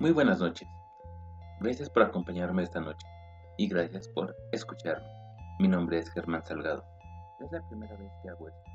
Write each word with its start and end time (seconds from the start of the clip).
Muy 0.00 0.12
buenas 0.12 0.40
noches. 0.40 0.66
Gracias 1.60 1.90
por 1.90 2.04
acompañarme 2.04 2.62
esta 2.62 2.80
noche 2.80 3.06
y 3.58 3.68
gracias 3.68 4.08
por 4.08 4.34
escucharme. 4.50 5.06
Mi 5.58 5.68
nombre 5.68 5.98
es 5.98 6.10
Germán 6.10 6.42
Salgado. 6.42 6.82
Es 7.38 7.52
la 7.52 7.60
primera 7.68 7.94
vez 7.96 8.10
que 8.22 8.30
hago 8.30 8.48
esto, 8.48 8.70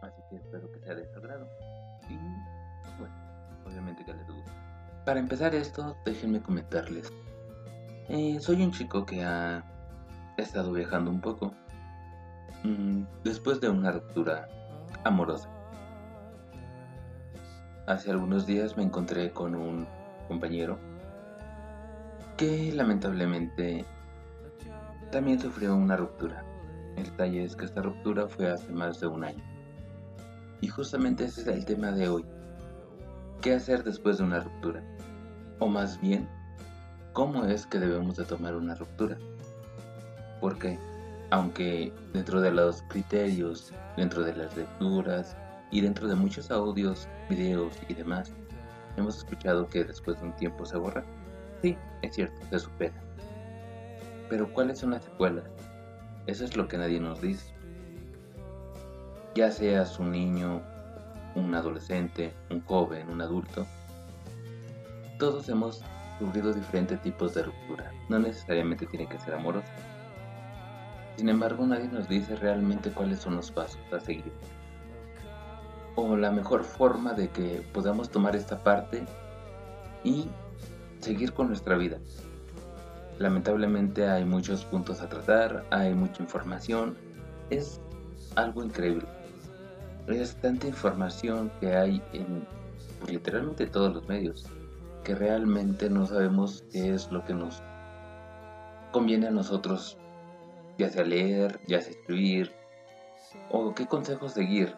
así 0.00 0.22
que 0.30 0.36
espero 0.36 0.72
que 0.72 0.80
sea 0.80 0.94
de 0.94 1.04
su 1.04 1.20
y, 2.08 2.16
bueno, 2.98 3.14
obviamente 3.66 4.06
que 4.06 4.14
les 4.14 4.26
guste. 4.26 4.50
Para 5.04 5.20
empezar 5.20 5.54
esto, 5.54 5.94
déjenme 6.06 6.40
comentarles. 6.40 7.12
Eh, 8.08 8.38
soy 8.40 8.62
un 8.62 8.72
chico 8.72 9.04
que 9.04 9.22
ha 9.22 9.62
estado 10.38 10.72
viajando 10.72 11.10
un 11.10 11.20
poco 11.20 11.52
mm, 12.64 13.02
después 13.22 13.60
de 13.60 13.68
una 13.68 13.92
ruptura 13.92 14.48
amorosa. 15.04 15.50
Hace 17.86 18.10
algunos 18.10 18.46
días 18.46 18.78
me 18.78 18.82
encontré 18.82 19.30
con 19.30 19.54
un 19.54 19.86
compañero 20.26 20.78
que 22.36 22.72
lamentablemente 22.72 23.84
también 25.10 25.40
sufrió 25.40 25.74
una 25.74 25.96
ruptura. 25.96 26.44
El 26.96 27.04
detalle 27.04 27.44
es 27.44 27.56
que 27.56 27.64
esta 27.64 27.82
ruptura 27.82 28.28
fue 28.28 28.50
hace 28.50 28.70
más 28.72 29.00
de 29.00 29.06
un 29.06 29.24
año. 29.24 29.42
Y 30.60 30.68
justamente 30.68 31.24
ese 31.24 31.42
es 31.42 31.46
el 31.46 31.64
tema 31.64 31.92
de 31.92 32.08
hoy. 32.08 32.24
¿Qué 33.40 33.54
hacer 33.54 33.84
después 33.84 34.18
de 34.18 34.24
una 34.24 34.40
ruptura? 34.40 34.82
O 35.58 35.66
más 35.66 36.00
bien, 36.00 36.28
¿cómo 37.12 37.44
es 37.44 37.66
que 37.66 37.78
debemos 37.78 38.16
de 38.16 38.24
tomar 38.24 38.54
una 38.54 38.74
ruptura? 38.74 39.16
Porque, 40.40 40.78
aunque 41.30 41.92
dentro 42.12 42.40
de 42.40 42.50
los 42.50 42.82
criterios, 42.82 43.72
dentro 43.96 44.22
de 44.22 44.34
las 44.34 44.56
lecturas, 44.56 45.36
y 45.70 45.80
dentro 45.80 46.08
de 46.08 46.14
muchos 46.14 46.50
audios, 46.50 47.08
videos 47.28 47.74
y 47.88 47.94
demás, 47.94 48.32
hemos 48.96 49.18
escuchado 49.18 49.68
que 49.68 49.84
después 49.84 50.20
de 50.20 50.26
un 50.26 50.36
tiempo 50.36 50.64
se 50.64 50.76
borra. 50.76 51.04
Sí, 51.62 51.76
es 52.02 52.14
cierto, 52.14 52.36
se 52.50 52.58
supera. 52.58 52.94
Pero 54.28 54.52
¿cuáles 54.52 54.78
son 54.78 54.90
las 54.90 55.04
secuelas? 55.04 55.44
Eso 56.26 56.44
es 56.44 56.56
lo 56.56 56.68
que 56.68 56.78
nadie 56.78 57.00
nos 57.00 57.20
dice. 57.20 57.54
Ya 59.34 59.50
seas 59.50 59.98
un 59.98 60.12
niño, 60.12 60.62
un 61.34 61.54
adolescente, 61.54 62.32
un 62.50 62.62
joven, 62.62 63.08
un 63.10 63.20
adulto, 63.20 63.66
todos 65.18 65.48
hemos 65.48 65.82
sufrido 66.18 66.52
diferentes 66.52 67.00
tipos 67.00 67.34
de 67.34 67.44
ruptura. 67.44 67.90
No 68.08 68.18
necesariamente 68.18 68.86
tiene 68.86 69.08
que 69.08 69.18
ser 69.18 69.34
amorosa. 69.34 69.72
Sin 71.16 71.28
embargo, 71.28 71.66
nadie 71.66 71.88
nos 71.88 72.08
dice 72.08 72.36
realmente 72.36 72.90
cuáles 72.90 73.20
son 73.20 73.36
los 73.36 73.50
pasos 73.50 73.80
a 73.92 74.00
seguir 74.00 74.32
o 75.96 76.16
la 76.16 76.30
mejor 76.30 76.62
forma 76.62 77.14
de 77.14 77.28
que 77.28 77.66
podamos 77.72 78.10
tomar 78.10 78.36
esta 78.36 78.62
parte 78.62 79.04
y 80.04 80.26
seguir 81.00 81.32
con 81.32 81.48
nuestra 81.48 81.76
vida. 81.76 81.98
Lamentablemente 83.18 84.06
hay 84.06 84.24
muchos 84.24 84.64
puntos 84.66 85.00
a 85.00 85.08
tratar, 85.08 85.64
hay 85.70 85.94
mucha 85.94 86.22
información, 86.22 86.96
es 87.48 87.80
algo 88.36 88.62
increíble. 88.62 89.06
Es 90.06 90.36
tanta 90.36 90.68
información 90.68 91.50
que 91.60 91.74
hay 91.74 92.02
en 92.12 92.46
pues, 93.00 93.12
literalmente 93.12 93.66
todos 93.66 93.94
los 93.94 94.06
medios 94.06 94.46
que 95.02 95.14
realmente 95.14 95.88
no 95.88 96.06
sabemos 96.06 96.64
qué 96.70 96.92
es 96.92 97.10
lo 97.10 97.24
que 97.24 97.32
nos 97.32 97.62
conviene 98.92 99.28
a 99.28 99.30
nosotros, 99.30 99.96
ya 100.78 100.90
sea 100.90 101.04
leer, 101.04 101.60
ya 101.66 101.80
sea 101.80 101.92
escribir, 101.92 102.52
o 103.50 103.74
qué 103.74 103.86
consejos 103.86 104.32
seguir 104.32 104.74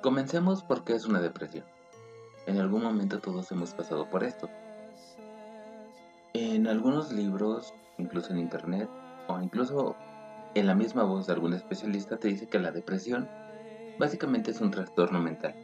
Comencemos 0.00 0.62
porque 0.62 0.94
es 0.94 1.06
una 1.06 1.20
depresión. 1.20 1.64
En 2.46 2.58
algún 2.58 2.84
momento 2.84 3.18
todos 3.18 3.50
hemos 3.50 3.74
pasado 3.74 4.08
por 4.08 4.22
esto. 4.22 4.48
En 6.34 6.68
algunos 6.68 7.12
libros, 7.12 7.74
incluso 7.98 8.32
en 8.32 8.38
internet, 8.38 8.88
o 9.26 9.40
incluso 9.40 9.96
en 10.54 10.68
la 10.68 10.76
misma 10.76 11.02
voz 11.02 11.26
de 11.26 11.32
algún 11.32 11.52
especialista 11.52 12.16
te 12.16 12.28
dice 12.28 12.46
que 12.46 12.60
la 12.60 12.70
depresión 12.70 13.28
básicamente 13.98 14.52
es 14.52 14.60
un 14.60 14.70
trastorno 14.70 15.20
mental. 15.20 15.56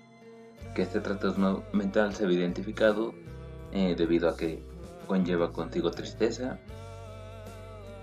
Que 0.74 0.82
este 0.82 1.00
trastorno 1.00 1.62
mental 1.72 2.12
se 2.12 2.26
ve 2.26 2.34
identificado 2.34 3.14
eh, 3.70 3.94
debido 3.96 4.28
a 4.28 4.36
que 4.36 4.64
conlleva 5.06 5.52
contigo 5.52 5.92
tristeza, 5.92 6.58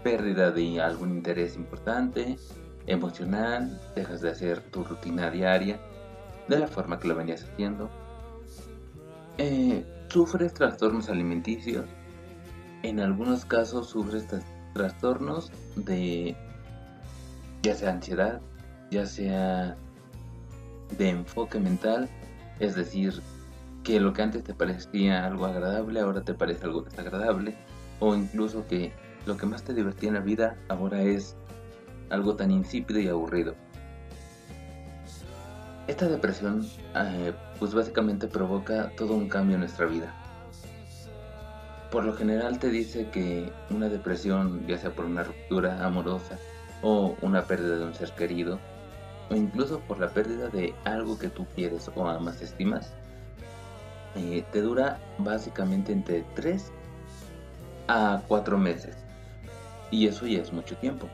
pérdida 0.01 0.51
de 0.51 0.79
algún 0.79 1.09
interés 1.09 1.57
importante, 1.57 2.38
emocional, 2.88 3.81
dejas 3.95 4.22
de 4.22 4.29
hacer 4.29 4.61
tu 4.72 4.85
rutina 4.85 5.29
diaria 5.29 5.77
de 6.56 6.62
la 6.62 6.67
forma 6.67 7.00
que 7.00 7.07
lo 7.07 7.16
venías 7.16 7.44
haciendo. 7.44 7.89
Eh, 9.38 9.85
sufres 10.09 10.53
trastornos 10.53 11.09
alimenticios. 11.09 11.85
En 12.84 13.00
algunos 13.00 13.45
casos 13.45 13.89
sufres 13.89 14.28
trastornos 14.73 15.51
de 15.75 16.35
ya 17.62 17.75
sea 17.75 17.91
ansiedad, 17.91 18.41
ya 18.89 19.06
sea 19.06 19.78
de 20.97 21.09
enfoque 21.09 21.59
mental, 21.59 22.09
es 22.59 22.75
decir, 22.75 23.22
que 23.83 24.00
lo 24.00 24.13
que 24.13 24.22
antes 24.22 24.44
te 24.44 24.53
parecía 24.53 25.25
algo 25.25 25.45
agradable 25.45 26.00
ahora 26.00 26.22
te 26.22 26.33
parece 26.33 26.66
algo 26.66 26.81
desagradable, 26.81 27.56
o 28.00 28.16
incluso 28.16 28.66
que 28.68 28.91
lo 29.25 29.38
que 29.38 29.45
más 29.45 29.63
te 29.63 29.73
divertía 29.73 30.09
en 30.09 30.16
la 30.16 30.22
vida 30.22 30.57
ahora 30.69 31.01
es 31.01 31.35
algo 32.09 32.35
tan 32.35 32.51
insípido 32.51 33.00
y 33.00 33.07
aburrido. 33.07 33.56
Esta 35.91 36.07
depresión 36.07 36.66
eh, 36.96 37.34
pues 37.59 37.74
básicamente 37.74 38.25
provoca 38.25 38.94
todo 38.96 39.13
un 39.13 39.28
cambio 39.28 39.56
en 39.56 39.59
nuestra 39.59 39.88
vida. 39.88 40.16
Por 41.91 42.06
lo 42.06 42.13
general 42.13 42.59
te 42.59 42.69
dice 42.69 43.09
que 43.09 43.52
una 43.69 43.90
depresión, 43.90 44.66
ya 44.66 44.78
sea 44.78 44.91
por 44.91 45.03
una 45.03 45.24
ruptura 45.24 45.85
amorosa 45.85 46.40
o 46.81 47.18
una 47.22 47.44
pérdida 47.44 47.75
de 47.75 47.84
un 47.84 47.94
ser 47.94 48.09
querido, 48.12 48.57
o 49.30 49.35
incluso 49.35 49.81
por 49.81 50.00
la 50.00 50.07
pérdida 50.12 50.47
de 50.47 50.74
algo 50.85 51.19
que 51.19 51.28
tú 51.28 51.46
quieres 51.56 51.91
o 51.94 52.07
amas, 52.07 52.41
estimas, 52.41 52.94
eh, 54.16 54.46
te 54.53 54.62
dura 54.62 54.97
básicamente 55.18 55.91
entre 55.91 56.24
3 56.35 56.72
a 57.90 58.22
4 58.30 58.57
meses. 58.57 58.96
Y 59.91 60.07
eso 60.07 60.25
ya 60.25 60.40
es 60.40 60.53
mucho 60.53 60.78
tiempo. 60.78 61.09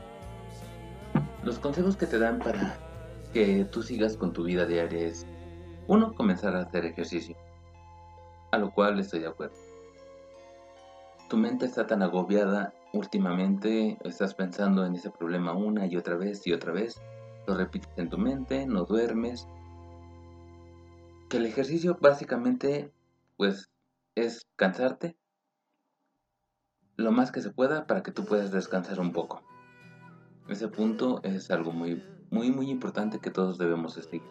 Los 1.43 1.57
consejos 1.57 1.97
que 1.97 2.05
te 2.05 2.19
dan 2.19 2.37
para 2.37 2.77
que 3.33 3.65
tú 3.65 3.83
sigas 3.83 4.17
con 4.17 4.33
tu 4.33 4.43
vida 4.43 4.65
diaria 4.65 5.07
es, 5.07 5.25
uno, 5.87 6.13
comenzar 6.15 6.55
a 6.55 6.61
hacer 6.61 6.85
ejercicio, 6.85 7.35
a 8.51 8.57
lo 8.57 8.71
cual 8.71 8.99
estoy 8.99 9.21
de 9.21 9.27
acuerdo. 9.27 9.55
Tu 11.29 11.37
mente 11.37 11.65
está 11.65 11.87
tan 11.87 12.01
agobiada 12.03 12.73
últimamente, 12.93 13.97
estás 14.03 14.33
pensando 14.33 14.85
en 14.85 14.95
ese 14.95 15.09
problema 15.09 15.53
una 15.53 15.85
y 15.85 15.97
otra 15.97 16.15
vez 16.15 16.45
y 16.47 16.53
otra 16.53 16.71
vez, 16.71 17.01
lo 17.45 17.55
repites 17.55 17.97
en 17.97 18.09
tu 18.09 18.17
mente, 18.17 18.65
no 18.65 18.85
duermes, 18.85 19.47
que 21.29 21.37
el 21.37 21.45
ejercicio 21.45 21.97
básicamente 21.99 22.91
pues 23.35 23.69
es 24.15 24.47
cansarte 24.55 25.17
lo 26.95 27.11
más 27.11 27.31
que 27.31 27.41
se 27.41 27.51
pueda 27.51 27.85
para 27.85 28.01
que 28.01 28.11
tú 28.11 28.25
puedas 28.25 28.51
descansar 28.51 28.99
un 28.99 29.11
poco. 29.11 29.43
Ese 30.49 30.67
punto 30.67 31.21
es 31.23 31.51
algo 31.51 31.71
muy 31.71 32.01
muy 32.29 32.51
muy 32.51 32.69
importante 32.69 33.19
que 33.19 33.31
todos 33.31 33.57
debemos 33.57 33.93
seguir. 33.93 34.21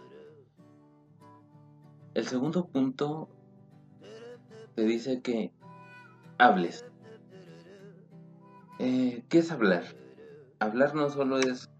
El 2.14 2.26
segundo 2.26 2.66
punto 2.66 3.28
te 4.74 4.82
dice 4.84 5.20
que 5.20 5.52
hables. 6.38 6.84
Eh, 8.78 9.24
¿Qué 9.28 9.38
es 9.38 9.50
hablar? 9.50 9.84
Hablar 10.58 10.94
no 10.94 11.08
solo 11.10 11.38
es 11.38 11.70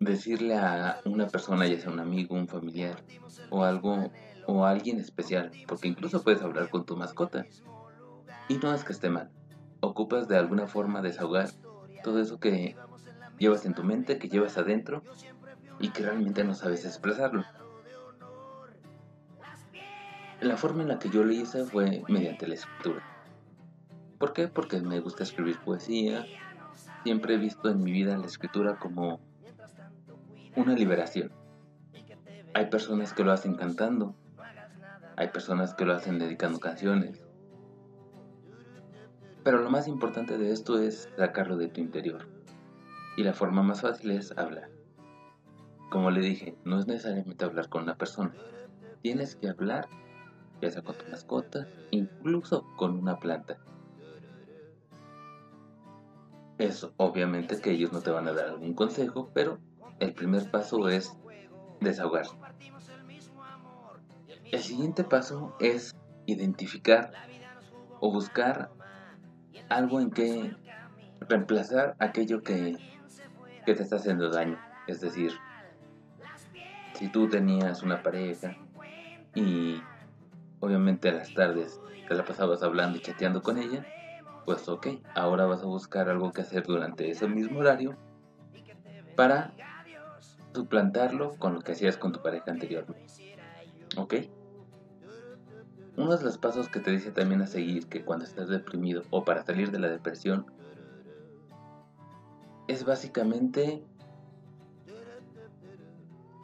decirle 0.00 0.56
a 0.56 1.00
una 1.04 1.26
persona, 1.26 1.66
ya 1.66 1.80
sea 1.80 1.90
un 1.90 2.00
amigo, 2.00 2.34
un 2.34 2.48
familiar 2.48 3.02
o 3.50 3.64
algo 3.64 4.10
o 4.46 4.64
a 4.64 4.70
alguien 4.70 4.98
especial, 4.98 5.50
porque 5.66 5.88
incluso 5.88 6.22
puedes 6.22 6.42
hablar 6.42 6.70
con 6.70 6.84
tu 6.84 6.96
mascota. 6.96 7.46
Y 8.48 8.56
no 8.58 8.72
es 8.72 8.84
que 8.84 8.92
esté 8.92 9.10
mal. 9.10 9.30
Ocupas 9.80 10.26
de 10.26 10.36
alguna 10.36 10.66
forma 10.66 11.02
desahogar 11.02 11.50
todo 12.02 12.20
eso 12.20 12.40
que 12.40 12.76
llevas 13.38 13.64
en 13.66 13.74
tu 13.74 13.84
mente, 13.84 14.18
que 14.18 14.28
llevas 14.28 14.58
adentro 14.58 15.02
y 15.80 15.90
que 15.90 16.02
realmente 16.02 16.44
no 16.44 16.54
sabes 16.54 16.84
expresarlo. 16.84 17.44
La 20.40 20.56
forma 20.56 20.82
en 20.82 20.88
la 20.88 20.98
que 20.98 21.10
yo 21.10 21.24
lo 21.24 21.32
hice 21.32 21.64
fue 21.64 22.02
mediante 22.08 22.46
la 22.46 22.54
escritura. 22.54 23.02
¿Por 24.18 24.32
qué? 24.32 24.48
Porque 24.48 24.80
me 24.80 25.00
gusta 25.00 25.24
escribir 25.24 25.58
poesía. 25.60 26.26
Siempre 27.02 27.34
he 27.34 27.38
visto 27.38 27.68
en 27.70 27.82
mi 27.82 27.90
vida 27.90 28.16
la 28.16 28.26
escritura 28.26 28.78
como 28.78 29.20
una 30.54 30.74
liberación. 30.74 31.32
Hay 32.54 32.66
personas 32.66 33.12
que 33.12 33.24
lo 33.24 33.32
hacen 33.32 33.54
cantando. 33.54 34.14
Hay 35.16 35.28
personas 35.28 35.74
que 35.74 35.84
lo 35.84 35.94
hacen 35.94 36.18
dedicando 36.18 36.60
canciones. 36.60 37.24
Pero 39.42 39.62
lo 39.62 39.70
más 39.70 39.88
importante 39.88 40.38
de 40.38 40.52
esto 40.52 40.78
es 40.78 41.08
sacarlo 41.16 41.56
de 41.56 41.68
tu 41.68 41.80
interior. 41.80 42.37
Y 43.18 43.24
la 43.24 43.32
forma 43.32 43.64
más 43.64 43.80
fácil 43.80 44.12
es 44.12 44.30
hablar. 44.38 44.70
Como 45.90 46.12
le 46.12 46.20
dije, 46.20 46.56
no 46.64 46.78
es 46.78 46.86
necesariamente 46.86 47.44
hablar 47.44 47.68
con 47.68 47.82
una 47.82 47.96
persona. 47.96 48.32
Tienes 49.02 49.34
que 49.34 49.48
hablar 49.48 49.88
ya 50.62 50.70
sea 50.70 50.82
con 50.82 50.96
tu 50.96 51.04
mascota, 51.10 51.66
incluso 51.90 52.64
con 52.76 52.96
una 52.96 53.18
planta. 53.18 53.58
Eso, 56.58 56.94
obviamente 56.96 57.60
que 57.60 57.72
ellos 57.72 57.92
no 57.92 58.02
te 58.02 58.12
van 58.12 58.28
a 58.28 58.32
dar 58.32 58.50
algún 58.50 58.74
consejo, 58.74 59.32
pero 59.34 59.58
el 59.98 60.14
primer 60.14 60.48
paso 60.52 60.88
es 60.88 61.18
desahogarse. 61.80 62.36
El 64.52 64.60
siguiente 64.60 65.02
paso 65.02 65.56
es 65.58 65.96
identificar 66.26 67.10
o 67.98 68.12
buscar 68.12 68.70
algo 69.70 70.00
en 70.00 70.12
que 70.12 70.54
reemplazar 71.18 71.96
aquello 71.98 72.44
que, 72.44 72.76
que 73.68 73.74
te 73.74 73.82
está 73.82 73.96
haciendo 73.96 74.30
daño. 74.30 74.58
Es 74.86 75.02
decir, 75.02 75.32
si 76.94 77.12
tú 77.12 77.28
tenías 77.28 77.82
una 77.82 78.02
pareja 78.02 78.56
y 79.34 79.82
obviamente 80.60 81.10
a 81.10 81.12
las 81.12 81.34
tardes 81.34 81.78
te 82.08 82.14
la 82.14 82.24
pasabas 82.24 82.62
hablando 82.62 82.96
y 82.96 83.02
chateando 83.02 83.42
con 83.42 83.58
ella, 83.58 83.84
pues 84.46 84.66
ok, 84.70 84.86
ahora 85.14 85.44
vas 85.44 85.62
a 85.62 85.66
buscar 85.66 86.08
algo 86.08 86.32
que 86.32 86.40
hacer 86.40 86.62
durante 86.62 87.10
ese 87.10 87.28
mismo 87.28 87.60
horario 87.60 87.94
para 89.16 89.52
suplantarlo 90.54 91.36
con 91.36 91.52
lo 91.52 91.60
que 91.60 91.72
hacías 91.72 91.98
con 91.98 92.12
tu 92.12 92.22
pareja 92.22 92.50
anteriormente. 92.50 93.36
¿Ok? 93.98 94.14
Uno 95.98 96.16
de 96.16 96.24
los 96.24 96.38
pasos 96.38 96.70
que 96.70 96.80
te 96.80 96.90
dice 96.90 97.10
también 97.10 97.42
a 97.42 97.46
seguir 97.46 97.86
que 97.86 98.02
cuando 98.02 98.24
estás 98.24 98.48
deprimido 98.48 99.02
o 99.10 99.26
para 99.26 99.42
salir 99.42 99.70
de 99.70 99.78
la 99.78 99.88
depresión 99.88 100.46
es 102.68 102.84
básicamente 102.84 103.82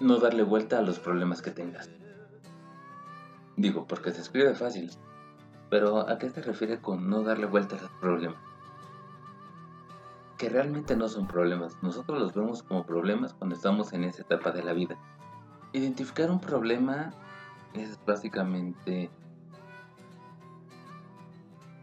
no 0.00 0.18
darle 0.18 0.42
vuelta 0.42 0.78
a 0.78 0.82
los 0.82 0.98
problemas 0.98 1.42
que 1.42 1.50
tengas. 1.50 1.90
Digo, 3.56 3.86
porque 3.86 4.10
se 4.10 4.22
escribe 4.22 4.54
fácil, 4.54 4.90
pero 5.70 6.08
¿a 6.08 6.18
qué 6.18 6.30
se 6.30 6.42
refiere 6.42 6.80
con 6.80 7.08
no 7.08 7.22
darle 7.22 7.46
vuelta 7.46 7.76
a 7.76 7.82
los 7.82 7.90
problemas? 7.92 8.40
Que 10.38 10.48
realmente 10.48 10.96
no 10.96 11.08
son 11.08 11.28
problemas, 11.28 11.76
nosotros 11.82 12.18
los 12.18 12.34
vemos 12.34 12.62
como 12.62 12.84
problemas 12.84 13.34
cuando 13.34 13.54
estamos 13.54 13.92
en 13.92 14.04
esa 14.04 14.22
etapa 14.22 14.50
de 14.50 14.64
la 14.64 14.72
vida. 14.72 14.98
Identificar 15.72 16.30
un 16.30 16.40
problema 16.40 17.12
es 17.74 17.98
básicamente 18.04 19.10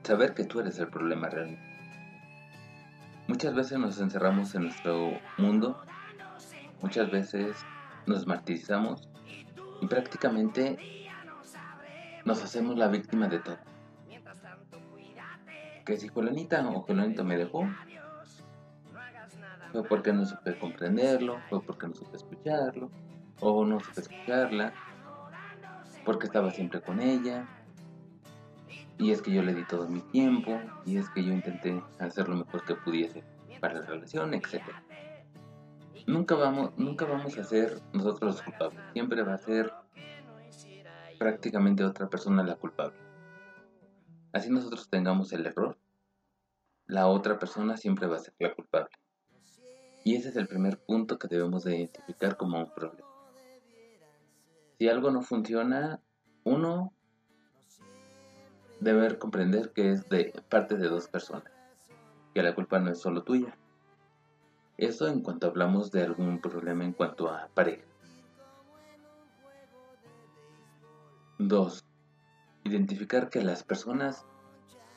saber 0.03 0.33
que 0.33 0.45
tú 0.45 0.59
eres 0.59 0.79
el 0.79 0.89
problema 0.89 1.29
realmente. 1.29 1.70
Muchas 3.31 3.56
veces 3.56 3.80
nos 3.80 3.98
encerramos 4.01 4.54
en 4.56 4.63
nuestro 4.63 5.13
mundo, 5.38 5.81
muchas 6.81 7.10
veces 7.10 7.56
nos 8.06 8.28
martirizamos 8.28 9.07
y 9.81 9.88
prácticamente 9.88 11.07
nos 12.25 12.44
hacemos 12.44 12.78
la 12.78 12.89
víctima 12.89 13.30
de 13.30 13.39
todo. 13.39 13.57
Que 15.86 15.95
si 15.95 16.10
Colanita 16.10 16.68
o 16.68 16.86
Colanito 16.86 17.24
me 17.24 17.38
dejó, 17.38 17.69
fue 19.72 19.86
porque 19.86 20.12
no 20.12 20.25
supe 20.25 20.60
comprenderlo, 20.60 21.39
fue 21.50 21.62
porque 21.62 21.88
no 21.88 21.94
supe 21.94 22.18
escucharlo, 22.18 22.92
o 23.39 23.63
no 23.63 23.80
supe 23.80 24.01
escucharla, 24.01 24.74
porque 26.04 26.25
estaba 26.25 26.51
siempre 26.51 26.81
con 26.81 27.00
ella, 27.00 27.48
y 29.01 29.09
es 29.09 29.24
que 29.24 29.31
yo 29.31 29.42
le 29.42 29.56
di 29.56 29.65
todo 29.65 29.89
mi 29.89 30.00
tiempo, 30.00 30.62
y 30.86 30.98
es 30.98 31.09
que 31.09 31.24
yo 31.24 31.33
intenté 31.33 31.81
hacer 31.98 32.30
lo 32.30 32.36
mejor 32.36 32.63
que 32.65 32.75
pudiese 32.75 33.24
para 33.59 33.74
la 33.74 33.81
relación, 33.81 34.36
etc. 34.36 34.62
Nunca 36.06 36.36
vamos, 36.36 36.77
nunca 36.77 37.06
vamos 37.06 37.36
a 37.39 37.44
ser 37.44 37.81
nosotros 37.94 38.36
los 38.36 38.42
culpables, 38.44 38.80
siempre 38.94 39.24
va 39.24 39.33
a 39.33 39.38
ser 39.39 39.74
prácticamente 41.18 41.83
otra 41.83 42.07
persona 42.09 42.44
la 42.44 42.57
culpable. 42.57 43.00
Así 44.33 44.51
nosotros 44.51 44.88
tengamos 44.88 45.33
el 45.33 45.48
error, 45.48 45.80
la 46.86 47.07
otra 47.07 47.39
persona 47.39 47.77
siempre 47.77 48.06
va 48.06 48.18
a 48.18 48.19
ser 48.19 48.36
la 48.38 48.53
culpable. 48.53 48.95
Y 50.03 50.15
ese 50.15 50.30
es 50.30 50.36
el 50.36 50.48
primer 50.48 50.77
punto 50.77 51.18
que 51.18 51.27
debemos 51.27 51.63
de 51.63 51.75
identificar 51.75 52.38
como 52.38 52.59
un 52.59 52.71
problema. 52.71 53.09
Si 54.77 54.88
algo 54.88 55.09
no 55.09 55.24
funciona, 55.24 56.00
uno 56.44 56.94
debe 58.81 59.18
comprender 59.18 59.72
que 59.72 59.92
es 59.92 60.10
de 60.10 60.33
parte 60.50 60.75
de 60.75 60.89
dos 60.89 61.07
personas, 61.07 61.51
que 62.33 62.44
la 62.44 62.54
culpa 62.54 62.80
no 62.80 62.92
es 62.92 63.00
solo 63.00 63.24
tuya. 63.24 63.56
Eso 64.78 65.07
en 65.07 65.22
cuanto 65.22 65.48
hablamos 65.48 65.92
de 65.92 66.04
algún 66.04 66.42
problema 66.42 66.83
en 66.83 66.92
cuanto 66.92 67.30
a 67.30 67.48
pareja. 67.54 67.83
2. 71.38 71.86
Identificar 72.63 73.30
que 73.30 73.44
las 73.44 73.63
personas 73.63 74.25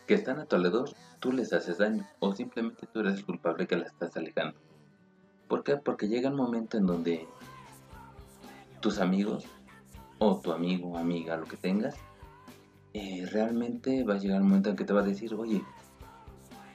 que 0.07 0.15
están 0.15 0.39
a 0.39 0.47
tu 0.47 0.57
alrededor 0.57 0.91
tú 1.21 1.33
les 1.33 1.53
haces 1.53 1.79
daño 1.79 2.07
o 2.21 2.35
simplemente 2.35 2.87
tú 2.87 3.01
eres 3.01 3.19
el 3.19 3.27
culpable 3.27 3.67
que 3.67 3.77
las 3.77 3.89
estás 3.89 4.17
alejando. 4.17 4.59
¿Por 5.49 5.63
qué? 5.63 5.77
Porque 5.77 6.09
llega 6.09 6.31
un 6.31 6.37
momento 6.37 6.79
en 6.79 6.87
donde 6.87 7.29
tus 8.81 8.99
amigos 8.99 9.45
o 10.19 10.41
tu 10.41 10.53
amigo 10.53 10.97
amiga, 10.97 11.37
lo 11.37 11.47
que 11.47 11.57
tengas, 11.57 11.97
eh, 12.95 13.27
realmente 13.31 14.05
va 14.05 14.15
a 14.15 14.19
llegar 14.19 14.41
un 14.41 14.49
momento 14.49 14.71
en 14.71 14.77
que 14.77 14.85
te 14.85 14.93
va 14.93 15.01
a 15.01 15.05
decir, 15.05 15.35
oye, 15.35 15.63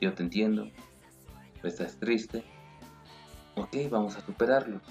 yo 0.02 0.14
te 0.14 0.24
entiendo, 0.24 0.68
estás 1.64 1.98
triste, 1.98 2.44
ok, 3.56 3.76
vamos 3.90 4.18
a 4.18 4.26
superarlo. 4.26 4.82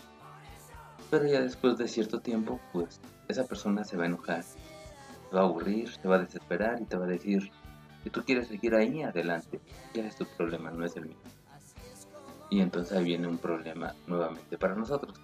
Pero 1.10 1.26
ya 1.26 1.40
después 1.40 1.76
de 1.76 1.86
cierto 1.86 2.20
tiempo, 2.20 2.60
pues 2.72 3.00
esa 3.28 3.46
persona 3.46 3.84
se 3.84 3.96
va 3.96 4.04
a 4.04 4.06
enojar, 4.06 4.42
se 4.42 4.58
va 5.34 5.40
a 5.40 5.44
aburrir, 5.44 5.90
se 5.90 6.08
va 6.08 6.16
a 6.16 6.20
desesperar 6.20 6.80
y 6.80 6.84
te 6.86 6.96
va 6.96 7.04
a 7.04 7.08
decir, 7.08 7.50
si 8.02 8.10
tú 8.10 8.22
quieres 8.24 8.48
seguir 8.48 8.74
ahí, 8.74 9.02
adelante, 9.02 9.60
ya 9.92 10.06
es 10.06 10.16
tu 10.16 10.24
problema, 10.36 10.70
no 10.70 10.84
es 10.84 10.96
el 10.96 11.06
mío. 11.06 11.18
Y 12.50 12.60
entonces 12.60 12.96
ahí 12.96 13.04
viene 13.04 13.28
un 13.28 13.36
problema 13.36 13.94
nuevamente 14.06 14.56
para 14.56 14.74
nosotros, 14.74 15.20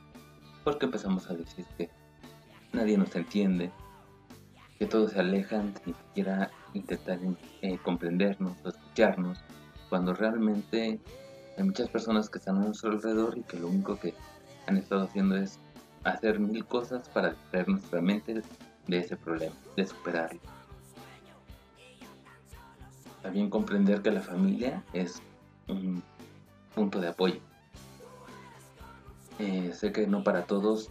porque 0.64 0.84
empezamos 0.84 1.30
a 1.30 1.34
decir 1.34 1.64
que 1.78 1.88
nadie 2.74 2.98
nos 2.98 3.16
entiende, 3.16 3.72
que 4.78 4.86
todos 4.86 5.12
se 5.12 5.20
alejan 5.20 5.74
sin 5.84 5.94
siquiera 5.94 6.50
intentar 6.72 7.18
eh, 7.62 7.78
comprendernos 7.82 8.56
o 8.64 8.68
escucharnos, 8.68 9.38
cuando 9.88 10.14
realmente 10.14 11.00
hay 11.56 11.64
muchas 11.64 11.88
personas 11.88 12.28
que 12.28 12.38
están 12.38 12.56
a 12.56 12.60
nuestro 12.60 12.90
alrededor 12.90 13.38
y 13.38 13.42
que 13.42 13.58
lo 13.58 13.68
único 13.68 13.98
que 13.98 14.14
han 14.66 14.76
estado 14.76 15.02
haciendo 15.02 15.36
es 15.36 15.58
hacer 16.02 16.40
mil 16.40 16.64
cosas 16.64 17.08
para 17.08 17.30
distraer 17.30 17.68
nuestra 17.68 18.00
mente 18.00 18.42
de 18.86 18.98
ese 18.98 19.16
problema, 19.16 19.54
de 19.76 19.86
superarlo. 19.86 20.40
También 23.22 23.48
comprender 23.48 24.02
que 24.02 24.10
la 24.10 24.20
familia 24.20 24.82
es 24.92 25.22
un 25.68 26.02
punto 26.74 27.00
de 27.00 27.08
apoyo. 27.08 27.40
Eh, 29.38 29.72
sé 29.72 29.92
que 29.92 30.06
no 30.06 30.22
para 30.22 30.44
todos 30.44 30.90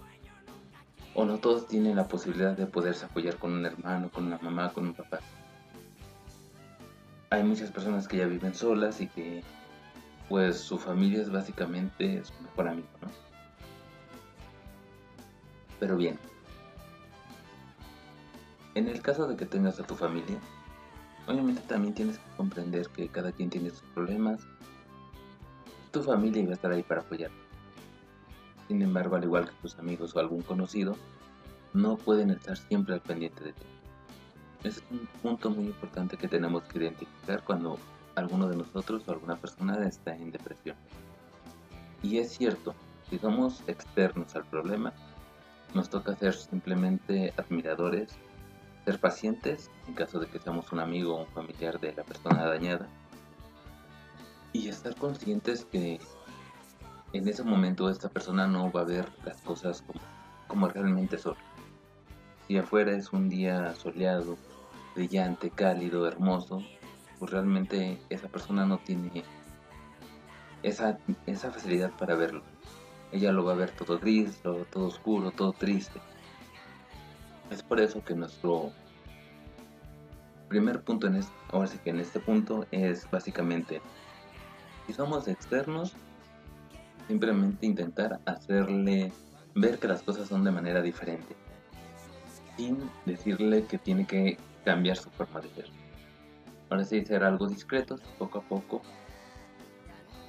o 1.16 1.26
no 1.26 1.38
todos 1.38 1.68
tienen 1.68 1.96
la 1.96 2.08
posibilidad 2.08 2.56
de 2.56 2.66
poderse 2.66 3.06
apoyar 3.06 3.38
con 3.38 3.54
un 3.54 3.66
hermano, 3.66 4.10
con 4.10 4.26
una 4.26 4.38
mamá, 4.40 4.74
con 4.74 4.88
un 4.88 4.94
papá. 4.94 5.20
Hay 7.30 7.44
muchas 7.44 7.72
personas 7.72 8.08
que 8.08 8.18
ya 8.18 8.26
viven 8.26 8.54
solas 8.54 9.02
y 9.02 9.08
que 9.08 9.44
pues 10.30 10.58
su 10.58 10.78
familia 10.78 11.22
es 11.22 11.32
básicamente 11.32 12.24
su 12.24 12.34
mejor 12.42 12.70
amigo, 12.70 12.88
¿no? 13.02 13.10
Pero 15.80 15.98
bien, 15.98 16.18
en 18.76 18.88
el 18.88 19.02
caso 19.02 19.28
de 19.28 19.36
que 19.36 19.46
tengas 19.46 19.80
a 19.80 19.84
tu 19.84 19.96
familia, 19.96 20.38
obviamente 21.28 21.62
también 21.68 21.94
tienes 21.94 22.18
que 22.18 22.38
comprender 22.38 22.88
que 22.90 23.08
cada 23.10 23.32
quien 23.32 23.50
tiene 23.50 23.70
sus 23.70 23.84
problemas. 23.90 24.42
Tu 25.92 26.02
familia 26.02 26.42
iba 26.42 26.52
a 26.52 26.56
estar 26.56 26.72
ahí 26.72 26.84
para 26.84 27.02
apoyarte. 27.02 27.43
Sin 28.68 28.82
embargo, 28.82 29.16
al 29.16 29.24
igual 29.24 29.46
que 29.46 29.56
tus 29.62 29.78
amigos 29.78 30.16
o 30.16 30.20
algún 30.20 30.42
conocido, 30.42 30.96
no 31.74 31.98
pueden 31.98 32.30
estar 32.30 32.58
siempre 32.58 32.94
al 32.94 33.02
pendiente 33.02 33.44
de 33.44 33.54
ti. 33.54 33.64
Es 34.64 34.82
un 34.92 35.08
punto 35.22 35.50
muy 35.50 35.66
importante 35.66 36.18
que 36.18 36.28
tenemos 36.28 36.64
que 36.64 36.80
identificar 36.80 37.44
cuando 37.44 37.78
alguno 38.16 38.48
de 38.48 38.56
nosotros 38.56 39.04
o 39.08 39.12
alguna 39.12 39.36
persona 39.36 39.86
está 39.86 40.16
en 40.16 40.32
depresión. 40.32 40.78
Y 42.02 42.20
es 42.20 42.32
cierto, 42.32 42.74
si 43.10 43.18
somos 43.18 43.64
externos 43.68 44.36
al 44.36 44.46
problema, 44.46 44.94
nos 45.74 45.90
toca 45.90 46.16
ser 46.16 46.34
simplemente 46.34 47.34
admiradores, 47.38 48.16
ser 48.86 49.00
pacientes 49.00 49.72
en 49.88 49.96
caso 49.96 50.20
de 50.20 50.28
que 50.28 50.40
seamos 50.40 50.72
un 50.72 50.80
amigo 50.80 51.16
o 51.16 51.22
un 51.22 51.28
familiar 51.28 51.80
de 51.80 51.94
la 51.94 52.04
persona 52.04 52.46
dañada 52.46 52.88
y 54.52 54.68
estar 54.68 54.96
conscientes 54.96 55.66
que 55.66 56.00
en 57.14 57.28
ese 57.28 57.44
momento 57.44 57.90
esta 57.90 58.10
persona 58.10 58.48
no 58.48 58.72
va 58.72 58.82
a 58.82 58.86
ver 58.86 59.08
las 59.24 59.40
cosas 59.42 59.84
como, 59.84 60.02
como 60.48 60.68
realmente 60.68 61.18
son. 61.18 61.36
Si 62.48 62.58
afuera 62.58 62.92
es 62.92 63.14
un 63.14 63.30
día 63.30 63.74
soleado, 63.76 64.38
brillante, 64.96 65.50
cálido, 65.50 66.08
hermoso, 66.08 66.62
pues 67.20 67.32
realmente 67.32 68.00
esa 68.10 68.28
persona 68.28 68.66
no 68.66 68.80
tiene 68.80 69.24
esa, 70.64 70.98
esa 71.26 71.52
facilidad 71.52 71.92
para 71.92 72.16
verlo. 72.16 72.42
Ella 73.12 73.32
lo 73.32 73.46
va 73.46 73.54
a 73.54 73.58
ver 73.58 73.72
todo 73.72 74.00
gris, 74.00 74.38
todo, 74.42 74.66
todo 74.66 74.88
oscuro, 74.88 75.32
todo 75.32 75.54
triste. 75.54 76.00
Es 77.52 77.62
por 77.62 77.80
eso 77.80 78.04
que 78.04 78.16
nuestro 78.16 78.72
primer 80.50 80.82
punto 80.82 81.08
en 81.08 81.16
este, 81.16 81.78
que 81.84 81.92
en 81.92 82.00
este 82.00 82.20
punto 82.20 82.66
es 82.72 83.10
básicamente, 83.12 83.82
si 84.88 84.94
somos 84.94 85.28
externos, 85.28 85.96
simplemente 87.08 87.66
intentar 87.66 88.20
hacerle 88.26 89.12
ver 89.56 89.80
que 89.80 89.88
las 89.88 90.02
cosas 90.02 90.28
son 90.28 90.44
de 90.44 90.52
manera 90.52 90.82
diferente, 90.82 91.36
sin 92.58 92.90
decirle 93.06 93.66
que 93.66 93.78
tiene 93.78 94.06
que 94.06 94.38
cambiar 94.66 94.98
su 94.98 95.10
forma 95.12 95.42
de 95.42 95.50
ser. 95.50 95.66
Ahora 96.70 96.84
sí, 96.84 97.06
ser 97.06 97.24
algo 97.24 97.48
discretos, 97.48 98.02
poco 98.18 98.40
a 98.40 98.42
poco, 98.42 98.82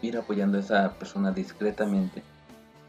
ir 0.02 0.16
apoyando 0.16 0.58
a 0.58 0.60
esa 0.60 0.92
persona 0.94 1.32
discretamente 1.32 2.22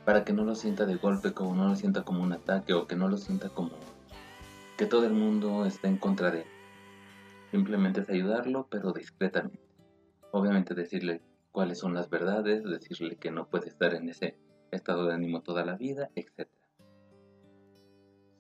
para 0.04 0.24
que 0.24 0.34
no 0.34 0.44
lo 0.44 0.56
sienta 0.56 0.86
de 0.86 0.96
golpe, 0.96 1.34
como 1.34 1.56
no 1.56 1.68
lo 1.68 1.76
sienta 1.76 2.04
como 2.04 2.22
un 2.22 2.34
ataque 2.34 2.74
o 2.74 2.88
que 2.88 2.96
no 2.96 3.08
lo 3.08 3.18
sienta 3.18 3.50
como 3.50 3.72
que 4.78 4.86
todo 4.86 5.06
el 5.06 5.14
mundo 5.14 5.66
está 5.66 5.88
en 5.88 5.98
contra 5.98 6.32
de 6.32 6.42
él. 6.42 6.48
Simplemente 7.52 8.02
es 8.02 8.10
ayudarlo, 8.10 8.68
pero 8.70 8.92
discretamente. 8.92 9.60
Obviamente 10.32 10.74
decirle 10.74 11.22
cuáles 11.56 11.80
son 11.80 11.94
las 11.94 12.10
verdades, 12.10 12.66
decirle 12.66 13.16
que 13.16 13.32
no 13.32 13.48
puede 13.48 13.70
estar 13.70 13.94
en 13.94 14.10
ese 14.10 14.38
estado 14.72 15.06
de 15.06 15.14
ánimo 15.14 15.42
toda 15.42 15.64
la 15.64 15.78
vida, 15.78 16.10
etc. 16.14 16.50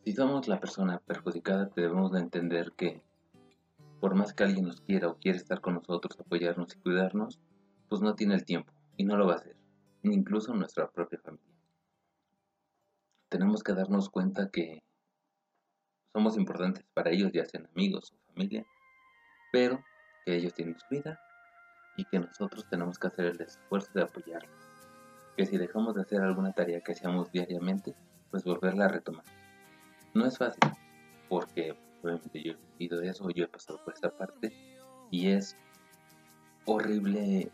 Si 0.03 0.12
somos 0.12 0.50
la 0.50 0.60
persona 0.60 1.00
perjudicada, 1.00 1.72
debemos 1.74 2.12
de 2.12 2.19
entender 2.19 2.74
que 2.75 3.01
por 4.01 4.15
más 4.15 4.34
que 4.34 4.43
alguien 4.43 4.65
nos 4.65 4.81
quiera 4.81 5.07
o 5.07 5.17
quiera 5.17 5.38
estar 5.38 5.62
con 5.62 5.75
nosotros, 5.75 6.19
apoyarnos 6.19 6.75
y 6.75 6.79
cuidarnos, 6.81 7.39
pues 7.88 8.01
no 8.01 8.15
tiene 8.15 8.36
el 8.36 8.43
tiempo 8.43 8.74
y 8.98 9.05
no 9.05 9.15
lo 9.15 9.27
va 9.27 9.36
a 9.36 9.38
hacer, 9.38 9.55
incluso 10.03 10.53
nuestra 10.53 10.91
propia 10.91 11.19
familia. 11.19 11.55
Tenemos 13.29 13.63
que 13.63 13.72
darnos 13.72 14.10
cuenta 14.10 14.50
que 14.51 14.84
somos 16.12 16.36
importantes 16.36 16.86
para 16.93 17.12
ellos, 17.12 17.31
ya 17.31 17.45
sean 17.45 17.67
amigos 17.67 18.12
o 18.12 18.34
familia, 18.34 18.65
pero 19.53 19.79
que 20.25 20.36
ellos 20.36 20.53
tienen 20.53 20.77
su 20.77 20.86
vida 20.89 21.17
y 21.97 22.05
que 22.05 22.19
nosotros 22.19 22.65
tenemos 22.69 22.99
que 22.99 23.07
hacer 23.07 23.25
el 23.25 23.41
esfuerzo 23.41 23.89
de 23.93 24.03
apoyarlos. 24.03 24.51
Que 25.37 25.45
si 25.45 25.57
dejamos 25.57 25.95
de 25.95 26.01
hacer 26.01 26.21
alguna 26.21 26.53
tarea 26.53 26.81
que 26.81 26.93
hacíamos 26.93 27.31
diariamente, 27.31 27.95
pues 28.31 28.43
volverla 28.43 28.85
a 28.85 28.89
retomar. 28.89 29.25
No 30.13 30.25
es 30.25 30.37
fácil, 30.37 30.71
porque 31.29 31.75
obviamente 32.01 32.41
yo 32.41 32.53
he 32.53 32.57
vivido 32.77 33.01
eso, 33.01 33.29
yo 33.29 33.45
he 33.45 33.47
pasado 33.47 33.83
por 33.83 33.93
esa 33.93 34.09
parte 34.09 34.53
y 35.11 35.29
es 35.29 35.57
horrible 36.65 37.51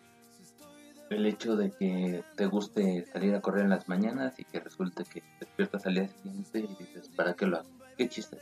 el 1.10 1.26
hecho 1.26 1.56
de 1.56 1.72
que 1.72 2.24
te 2.36 2.46
guste 2.46 3.06
salir 3.06 3.36
a 3.36 3.42
correr 3.42 3.64
en 3.64 3.70
las 3.72 3.90
mañanas 3.90 4.40
y 4.40 4.46
que 4.46 4.60
resulte 4.60 5.04
que 5.04 5.24
despiertas 5.40 5.86
al 5.86 5.96
día 5.96 6.08
siguiente 6.08 6.60
y 6.60 6.76
dices, 6.76 7.10
¿para 7.10 7.34
qué 7.34 7.46
lo 7.46 7.58
hago? 7.58 7.70
¿Qué 7.98 8.08
chiste? 8.08 8.38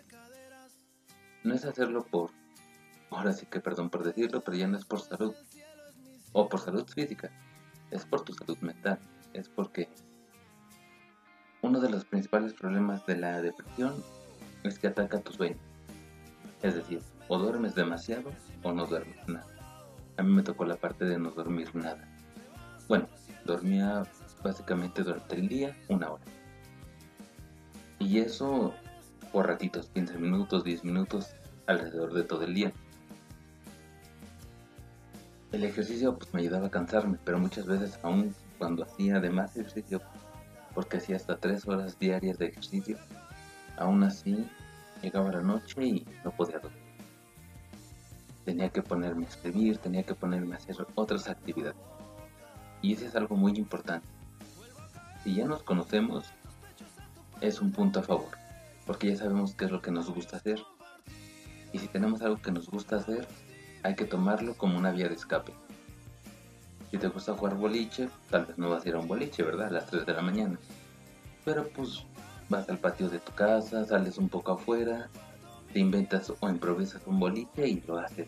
No 1.43 1.55
es 1.55 1.65
hacerlo 1.65 2.05
por, 2.05 2.31
ahora 3.09 3.33
sí 3.33 3.47
que 3.47 3.59
perdón 3.59 3.89
por 3.89 4.03
decirlo, 4.03 4.41
pero 4.41 4.57
ya 4.57 4.67
no 4.67 4.77
es 4.77 4.85
por 4.85 4.99
salud 4.99 5.33
o 6.33 6.49
por 6.49 6.59
salud 6.59 6.87
física, 6.87 7.31
es 7.91 8.05
por 8.05 8.21
tu 8.21 8.33
salud 8.33 8.57
mental, 8.59 8.99
es 9.33 9.49
porque 9.49 9.89
uno 11.61 11.79
de 11.79 11.89
los 11.89 12.05
principales 12.05 12.53
problemas 12.53 13.05
de 13.05 13.17
la 13.17 13.41
depresión 13.41 13.95
es 14.63 14.79
que 14.79 14.87
ataca 14.87 15.19
tus 15.19 15.35
sueño. 15.35 15.57
Es 16.61 16.75
decir, 16.75 17.01
o 17.27 17.37
duermes 17.37 17.75
demasiado 17.75 18.31
o 18.63 18.71
no 18.71 18.85
duermes 18.85 19.27
nada. 19.27 19.47
A 20.17 20.23
mí 20.23 20.31
me 20.31 20.43
tocó 20.43 20.65
la 20.65 20.75
parte 20.75 21.05
de 21.05 21.17
no 21.17 21.31
dormir 21.31 21.73
nada. 21.75 22.07
Bueno, 22.87 23.07
dormía 23.45 24.03
básicamente 24.43 25.03
durante 25.03 25.35
el 25.35 25.47
día 25.47 25.77
una 25.87 26.11
hora. 26.11 26.23
Y 27.99 28.19
eso 28.19 28.73
por 29.31 29.47
ratitos, 29.47 29.89
15 29.89 30.17
minutos, 30.17 30.63
10 30.63 30.83
minutos, 30.83 31.35
alrededor 31.67 32.13
de 32.13 32.23
todo 32.23 32.43
el 32.43 32.53
día. 32.53 32.73
El 35.51 35.63
ejercicio 35.63 36.17
pues 36.17 36.33
me 36.33 36.41
ayudaba 36.41 36.67
a 36.67 36.71
cansarme, 36.71 37.17
pero 37.23 37.39
muchas 37.39 37.65
veces 37.65 37.99
aún 38.03 38.35
cuando 38.57 38.83
hacía 38.83 39.17
además 39.17 39.55
ejercicio, 39.55 40.01
porque 40.75 40.97
hacía 40.97 41.15
hasta 41.15 41.37
3 41.37 41.67
horas 41.67 41.97
diarias 41.97 42.37
de 42.37 42.47
ejercicio, 42.47 42.97
aún 43.77 44.03
así 44.03 44.47
Llegaba 45.01 45.31
la 45.31 45.41
noche 45.41 45.81
y 45.81 46.05
no 46.25 46.31
podía 46.31 46.59
dormir. 46.59 46.81
Tenía 48.43 48.69
que 48.69 48.81
ponerme 48.81 49.25
a 49.25 49.29
escribir, 49.29 49.77
tenía 49.77 50.03
que 50.03 50.13
ponerme 50.13 50.55
a 50.55 50.57
hacer 50.57 50.75
otras 50.95 51.29
actividades. 51.29 51.77
Y 52.81 52.93
eso 52.93 53.05
es 53.05 53.15
algo 53.15 53.35
muy 53.35 53.53
importante. 53.53 54.07
Si 55.23 55.35
ya 55.35 55.45
nos 55.45 55.63
conocemos, 55.63 56.25
es 57.39 57.61
un 57.61 57.71
punto 57.71 58.01
a 58.01 58.03
favor, 58.03 58.29
porque 58.85 59.09
ya 59.09 59.17
sabemos 59.17 59.55
qué 59.55 59.65
es 59.65 59.71
lo 59.71 59.81
que 59.81 59.91
nos 59.91 60.09
gusta 60.09 60.37
hacer. 60.37 60.59
Y 61.71 61.79
si 61.79 61.87
tenemos 61.87 62.21
algo 62.21 62.41
que 62.41 62.51
nos 62.51 62.69
gusta 62.69 62.97
hacer, 62.97 63.27
hay 63.83 63.95
que 63.95 64.05
tomarlo 64.05 64.55
como 64.55 64.77
una 64.77 64.91
vía 64.91 65.07
de 65.07 65.15
escape. 65.15 65.53
Si 66.91 66.97
te 66.97 67.07
gusta 67.07 67.35
jugar 67.35 67.55
boliche, 67.55 68.09
tal 68.29 68.45
vez 68.45 68.57
no 68.57 68.69
vas 68.69 68.85
a 68.85 68.89
ir 68.89 68.95
a 68.95 68.99
un 68.99 69.07
boliche, 69.07 69.43
¿verdad? 69.43 69.67
A 69.67 69.71
las 69.71 69.85
3 69.87 70.05
de 70.05 70.13
la 70.13 70.21
mañana. 70.21 70.57
Pero 71.45 71.67
pues 71.69 72.03
vas 72.49 72.67
al 72.69 72.79
patio 72.79 73.09
de 73.09 73.19
tu 73.19 73.31
casa, 73.33 73.85
sales 73.85 74.17
un 74.17 74.27
poco 74.27 74.53
afuera, 74.53 75.07
te 75.71 75.79
inventas 75.79 76.33
o 76.39 76.49
improvisas 76.49 77.01
un 77.05 77.19
boliche 77.19 77.67
y 77.67 77.81
lo 77.87 77.99
haces. 77.99 78.27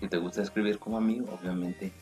Si 0.00 0.08
te 0.08 0.18
gusta 0.18 0.42
escribir 0.42 0.78
como 0.78 0.98
a 0.98 1.00
mí, 1.00 1.20
obviamente 1.20 1.92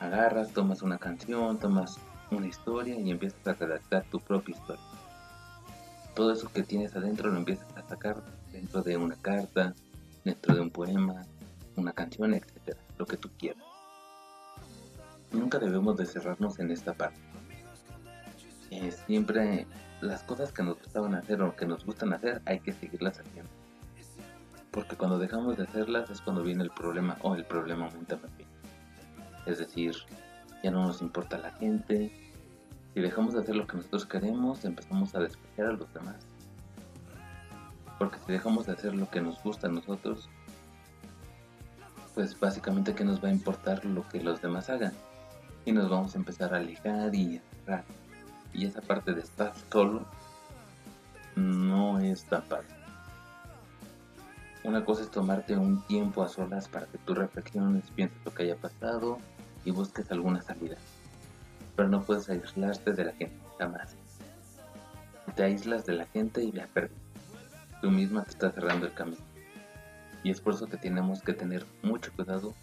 agarras, 0.00 0.52
tomas 0.52 0.82
una 0.82 0.98
canción, 0.98 1.58
tomas 1.58 1.98
una 2.32 2.48
historia 2.48 2.98
y 2.98 3.10
empiezas 3.10 3.46
a 3.46 3.52
redactar 3.52 4.04
tu 4.10 4.18
propia 4.18 4.56
historia. 4.56 4.82
Todo 6.14 6.32
eso 6.32 6.50
que 6.52 6.62
tienes 6.62 6.96
adentro 6.96 7.30
lo 7.30 7.38
empiezas 7.38 7.68
a 7.76 7.88
sacar 7.88 8.16
dentro 8.50 8.82
de 8.82 8.96
una 8.96 9.14
carta, 9.16 9.74
dentro 10.24 10.54
de 10.54 10.60
un 10.60 10.70
poema, 10.70 11.24
una 11.76 11.92
canción, 11.92 12.34
etcétera, 12.34 12.80
lo 12.98 13.06
que 13.06 13.16
tú 13.16 13.30
quieras. 13.38 13.64
Nunca 15.32 15.58
debemos 15.58 15.96
de 15.96 16.06
cerrarnos 16.06 16.58
en 16.58 16.70
esta 16.70 16.92
parte. 16.92 17.20
Eh, 18.70 18.90
siempre 19.06 19.66
las 20.00 20.22
cosas 20.24 20.52
que 20.52 20.62
nos 20.62 20.78
gustaban 20.78 21.14
hacer 21.14 21.42
o 21.42 21.54
que 21.54 21.66
nos 21.66 21.84
gustan 21.84 22.12
hacer 22.12 22.42
hay 22.44 22.60
que 22.60 22.72
seguirlas 22.72 23.20
haciendo. 23.20 23.50
Porque 24.70 24.96
cuando 24.96 25.18
dejamos 25.18 25.56
de 25.56 25.64
hacerlas 25.64 26.10
es 26.10 26.20
cuando 26.20 26.42
viene 26.42 26.62
el 26.64 26.70
problema 26.70 27.16
o 27.22 27.34
el 27.34 27.44
problema 27.44 27.86
aumenta 27.86 28.16
más. 28.16 28.30
Es 29.46 29.58
decir, 29.58 29.94
ya 30.62 30.70
no 30.70 30.86
nos 30.86 31.02
importa 31.02 31.38
la 31.38 31.50
gente. 31.52 32.10
Si 32.94 33.00
dejamos 33.00 33.34
de 33.34 33.40
hacer 33.40 33.56
lo 33.56 33.66
que 33.66 33.76
nosotros 33.76 34.06
queremos, 34.06 34.64
empezamos 34.64 35.14
a 35.14 35.20
despreciar 35.20 35.68
a 35.68 35.72
los 35.72 35.92
demás. 35.92 36.26
Porque 37.98 38.18
si 38.26 38.32
dejamos 38.32 38.66
de 38.66 38.72
hacer 38.72 38.94
lo 38.94 39.08
que 39.10 39.20
nos 39.20 39.42
gusta 39.42 39.66
a 39.66 39.70
nosotros, 39.70 40.28
pues 42.14 42.38
básicamente 42.38 42.94
que 42.94 43.04
nos 43.04 43.22
va 43.22 43.28
a 43.28 43.32
importar 43.32 43.84
lo 43.84 44.06
que 44.08 44.22
los 44.22 44.40
demás 44.42 44.68
hagan. 44.70 44.92
Y 45.64 45.72
nos 45.72 45.88
vamos 45.88 46.14
a 46.14 46.18
empezar 46.18 46.54
a 46.54 46.58
alejar 46.58 47.14
y 47.14 47.40
a. 47.68 47.82
Y 48.52 48.66
esa 48.66 48.82
parte 48.82 49.14
de 49.14 49.22
estar 49.22 49.52
solo 49.70 50.04
no 51.36 51.98
es 52.00 52.24
tan 52.24 52.42
fácil. 52.42 52.76
Una 54.64 54.84
cosa 54.84 55.02
es 55.02 55.10
tomarte 55.10 55.56
un 55.56 55.82
tiempo 55.86 56.22
a 56.22 56.28
solas 56.28 56.68
para 56.68 56.86
que 56.86 56.98
tú 56.98 57.14
reflexiones, 57.14 57.90
pienses 57.90 58.18
lo 58.24 58.32
que 58.32 58.44
haya 58.44 58.56
pasado 58.56 59.18
y 59.64 59.70
busques 59.70 60.10
alguna 60.10 60.42
salida. 60.42 60.76
Pero 61.74 61.88
no 61.88 62.02
puedes 62.02 62.28
aislarte 62.28 62.92
de 62.92 63.04
la 63.06 63.12
gente, 63.12 63.40
jamás. 63.58 63.96
Te 65.34 65.44
aíslas 65.44 65.86
de 65.86 65.94
la 65.94 66.06
gente 66.06 66.42
y 66.44 66.52
la 66.52 66.66
perdes. 66.66 66.98
Tú 67.80 67.90
misma 67.90 68.22
te 68.24 68.30
estás 68.30 68.54
cerrando 68.54 68.86
el 68.86 68.92
camino. 68.92 69.31
Y 70.22 70.30
es 70.30 70.40
por 70.40 70.54
eso 70.54 70.66
que 70.66 70.76
tenemos 70.76 71.22
que 71.22 71.32
tener 71.32 71.66
mucho 71.82 72.12
cuidado 72.12 72.54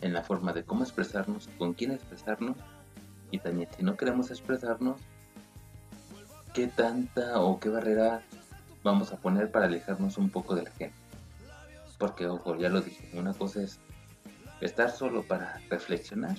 en 0.00 0.12
la 0.12 0.22
forma 0.22 0.52
de 0.52 0.64
cómo 0.64 0.82
expresarnos, 0.82 1.48
con 1.58 1.74
quién 1.74 1.92
expresarnos 1.92 2.56
y 3.30 3.38
también 3.38 3.68
si 3.76 3.82
no 3.82 3.96
queremos 3.96 4.30
expresarnos, 4.30 5.00
qué 6.52 6.68
tanta 6.68 7.40
o 7.40 7.58
qué 7.58 7.68
barrera 7.68 8.22
vamos 8.82 9.12
a 9.12 9.16
poner 9.16 9.50
para 9.50 9.66
alejarnos 9.66 10.18
un 10.18 10.30
poco 10.30 10.54
de 10.54 10.62
la 10.62 10.70
gente. 10.70 10.96
Porque, 11.98 12.26
ojo, 12.26 12.56
ya 12.56 12.68
lo 12.68 12.80
dije, 12.80 13.10
una 13.18 13.32
cosa 13.32 13.62
es 13.62 13.80
estar 14.60 14.90
solo 14.90 15.22
para 15.22 15.60
reflexionar 15.68 16.36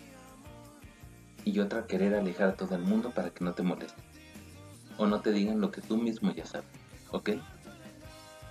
y 1.44 1.60
otra 1.60 1.86
querer 1.86 2.16
alejar 2.16 2.50
a 2.50 2.56
todo 2.56 2.76
el 2.76 2.82
mundo 2.82 3.12
para 3.12 3.30
que 3.30 3.44
no 3.44 3.54
te 3.54 3.64
moleste 3.64 4.02
o 4.98 5.06
no 5.06 5.22
te 5.22 5.32
digan 5.32 5.60
lo 5.60 5.72
que 5.72 5.82
tú 5.82 5.98
mismo 5.98 6.32
ya 6.34 6.46
sabes, 6.46 6.68
¿ok? 7.12 7.32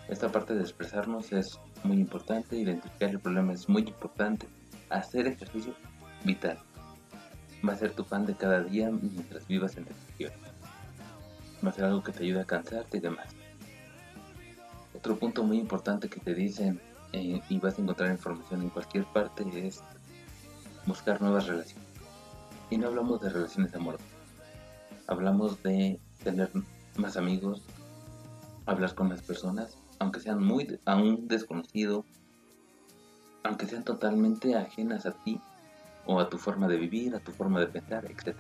Esta 0.09 0.31
parte 0.31 0.55
de 0.55 0.61
expresarnos 0.61 1.33
es 1.33 1.59
muy 1.85 1.99
importante, 1.99 2.57
identificar 2.57 3.11
el 3.11 3.21
problema 3.21 3.53
es 3.53 3.69
muy 3.69 3.83
importante, 3.83 4.49
hacer 4.91 5.27
ejercicio 5.27 5.75
vital. 6.25 6.59
Va 7.67 7.73
a 7.73 7.77
ser 7.77 7.93
tu 7.93 8.05
pan 8.05 8.27
de 8.27 8.35
cada 8.35 8.63
día 8.63 8.91
mientras 8.91 9.47
vivas 9.47 9.77
en 9.77 9.85
depresión 9.85 10.33
va 11.65 11.71
a 11.71 11.73
ser 11.73 11.85
algo 11.85 12.03
que 12.03 12.13
te 12.13 12.25
ayude 12.25 12.41
a 12.41 12.45
cansarte 12.45 12.99
y 12.99 13.01
demás. 13.01 13.27
Otro 14.95 15.19
punto 15.19 15.43
muy 15.43 15.59
importante 15.59 16.09
que 16.09 16.21
te 16.21 16.35
dicen 16.35 16.81
eh, 17.13 17.41
y 17.49 17.59
vas 17.59 17.79
a 17.79 17.83
encontrar 17.83 18.11
información 18.11 18.63
en 18.63 18.71
cualquier 18.71 19.05
parte 19.05 19.45
es 19.55 19.83
buscar 20.87 21.21
nuevas 21.21 21.47
relaciones. 21.47 21.89
Y 22.71 22.79
no 22.79 22.89
hablamos 22.89 23.21
de 23.21 23.31
relaciones 23.31 23.75
amorosas, 23.75 24.07
hablamos 25.07 25.63
de 25.63 25.99
tener 26.23 26.51
más 26.97 27.17
amigos, 27.17 27.63
hablar 28.67 28.95
con 28.95 29.09
las 29.11 29.23
personas, 29.23 29.77
aunque 30.05 30.21
sean 30.21 30.45
muy 30.45 30.79
a 30.85 30.97
un 30.97 31.27
desconocido, 31.27 32.05
aunque 33.43 33.67
sean 33.67 33.85
totalmente 33.85 34.55
ajenas 34.55 35.07
a 35.07 35.13
ti 35.13 35.41
o 36.07 36.21
a 36.21 36.29
tu 36.29 36.37
forma 36.37 36.69
de 36.69 36.77
vivir, 36.77 37.15
a 37.15 37.21
tu 37.21 37.33
forma 37.33 37.59
de 37.59 37.67
pensar, 37.69 38.05
etc. 38.05 38.37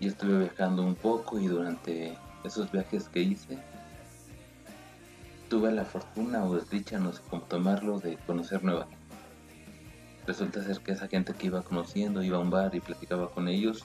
Yo 0.00 0.08
estuve 0.08 0.38
viajando 0.38 0.84
un 0.84 0.94
poco 0.94 1.40
y 1.40 1.48
durante 1.48 2.16
esos 2.44 2.70
viajes 2.70 3.08
que 3.08 3.20
hice, 3.20 3.58
tuve 5.48 5.72
la 5.72 5.84
fortuna 5.84 6.44
o 6.44 6.54
desdicha, 6.54 7.00
no 7.00 7.12
sé 7.12 7.20
cómo 7.28 7.42
tomarlo, 7.42 7.98
de 7.98 8.16
conocer 8.18 8.62
nueva. 8.62 8.86
Resulta 10.28 10.62
ser 10.62 10.78
que 10.78 10.92
esa 10.92 11.08
gente 11.08 11.34
que 11.34 11.48
iba 11.48 11.62
conociendo 11.62 12.22
iba 12.22 12.36
a 12.36 12.40
un 12.40 12.50
bar 12.50 12.72
y 12.74 12.80
platicaba 12.80 13.30
con 13.30 13.48
ellos 13.48 13.84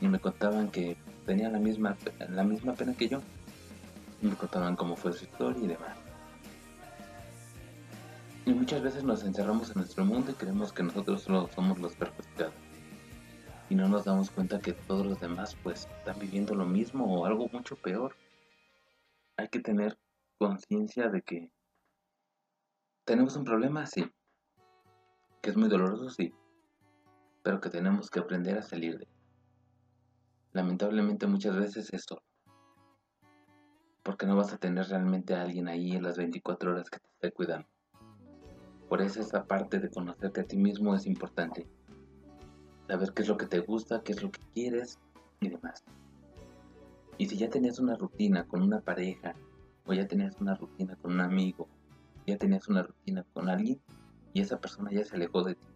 y 0.00 0.08
me 0.08 0.18
contaban 0.18 0.70
que 0.70 0.96
tenían 1.24 1.52
la 1.52 1.60
misma, 1.60 1.96
la 2.30 2.42
misma 2.42 2.74
pena 2.74 2.94
que 2.94 3.08
yo. 3.08 3.20
Me 4.20 4.34
contaban 4.34 4.76
cómo 4.76 4.96
fue 4.96 5.12
su 5.12 5.24
historia 5.24 5.62
y 5.62 5.66
demás. 5.68 5.98
Y 8.46 8.54
muchas 8.54 8.82
veces 8.82 9.02
nos 9.02 9.24
encerramos 9.24 9.70
en 9.70 9.78
nuestro 9.78 10.04
mundo 10.04 10.30
y 10.30 10.34
creemos 10.34 10.72
que 10.72 10.84
nosotros 10.84 11.22
solo 11.22 11.48
somos 11.48 11.78
los 11.80 11.96
perjudicados. 11.96 12.54
Y 13.68 13.74
no 13.74 13.88
nos 13.88 14.04
damos 14.04 14.30
cuenta 14.30 14.60
que 14.60 14.72
todos 14.72 15.04
los 15.04 15.20
demás 15.20 15.56
pues 15.62 15.88
están 15.98 16.18
viviendo 16.20 16.54
lo 16.54 16.64
mismo 16.64 17.04
o 17.12 17.26
algo 17.26 17.48
mucho 17.52 17.74
peor. 17.76 18.14
Hay 19.36 19.48
que 19.48 19.58
tener 19.60 19.98
conciencia 20.38 21.08
de 21.08 21.22
que 21.22 21.50
tenemos 23.04 23.36
un 23.36 23.44
problema, 23.44 23.86
sí. 23.86 24.04
Que 25.42 25.50
es 25.50 25.56
muy 25.56 25.68
doloroso, 25.68 26.08
sí. 26.10 26.32
Pero 27.42 27.60
que 27.60 27.70
tenemos 27.70 28.10
que 28.10 28.20
aprender 28.20 28.58
a 28.58 28.62
salir 28.62 28.98
de 28.98 29.04
él. 29.04 29.10
Lamentablemente 30.52 31.26
muchas 31.26 31.56
veces 31.56 31.92
es. 31.92 32.06
Porque 34.06 34.24
no 34.24 34.36
vas 34.36 34.52
a 34.52 34.58
tener 34.58 34.86
realmente 34.86 35.34
a 35.34 35.42
alguien 35.42 35.66
ahí 35.66 35.90
en 35.90 36.04
las 36.04 36.16
24 36.16 36.70
horas 36.70 36.88
que 36.88 37.00
te 37.00 37.08
esté 37.08 37.32
cuidando. 37.32 37.66
Por 38.88 39.02
eso 39.02 39.20
esa 39.20 39.44
parte 39.46 39.80
de 39.80 39.90
conocerte 39.90 40.42
a 40.42 40.44
ti 40.44 40.56
mismo 40.56 40.94
es 40.94 41.06
importante. 41.06 41.66
Saber 42.86 43.12
qué 43.12 43.22
es 43.22 43.28
lo 43.28 43.36
que 43.36 43.46
te 43.46 43.58
gusta, 43.58 44.02
qué 44.04 44.12
es 44.12 44.22
lo 44.22 44.30
que 44.30 44.40
quieres 44.54 45.00
y 45.40 45.48
demás. 45.48 45.84
Y 47.18 47.26
si 47.26 47.36
ya 47.36 47.50
tenías 47.50 47.80
una 47.80 47.96
rutina 47.96 48.46
con 48.46 48.62
una 48.62 48.80
pareja, 48.80 49.34
o 49.86 49.92
ya 49.92 50.06
tenías 50.06 50.40
una 50.40 50.54
rutina 50.54 50.94
con 50.94 51.14
un 51.14 51.20
amigo, 51.20 51.66
ya 52.28 52.38
tenías 52.38 52.68
una 52.68 52.84
rutina 52.84 53.26
con 53.32 53.48
alguien, 53.48 53.80
y 54.32 54.40
esa 54.40 54.60
persona 54.60 54.92
ya 54.92 55.02
se 55.04 55.16
alejó 55.16 55.42
de 55.42 55.56
ti, 55.56 55.66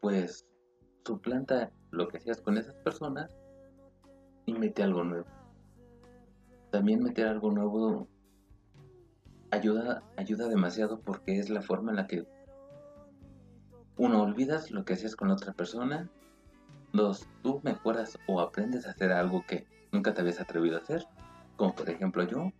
pues 0.00 0.46
suplanta 1.04 1.72
lo 1.90 2.06
que 2.06 2.18
hacías 2.18 2.40
con 2.40 2.58
esas 2.58 2.76
personas 2.76 3.36
y 4.46 4.52
mete 4.52 4.84
algo 4.84 5.02
nuevo. 5.02 5.41
También 6.72 7.02
meter 7.02 7.28
algo 7.28 7.50
nuevo 7.50 8.08
ayuda, 9.50 10.02
ayuda 10.16 10.48
demasiado 10.48 11.00
porque 11.00 11.38
es 11.38 11.50
la 11.50 11.60
forma 11.60 11.90
en 11.90 11.96
la 11.96 12.06
que 12.06 12.26
uno 13.98 14.22
olvidas 14.22 14.70
lo 14.70 14.82
que 14.86 14.94
hacías 14.94 15.14
con 15.14 15.30
otra 15.30 15.52
persona. 15.52 16.08
Dos, 16.94 17.28
tú 17.42 17.60
mejoras 17.62 18.18
o 18.26 18.40
aprendes 18.40 18.86
a 18.86 18.92
hacer 18.92 19.12
algo 19.12 19.44
que 19.46 19.66
nunca 19.92 20.14
te 20.14 20.22
habías 20.22 20.40
atrevido 20.40 20.78
a 20.78 20.80
hacer. 20.80 21.06
Como 21.56 21.74
por 21.74 21.90
ejemplo 21.90 22.24
yo, 22.24 22.50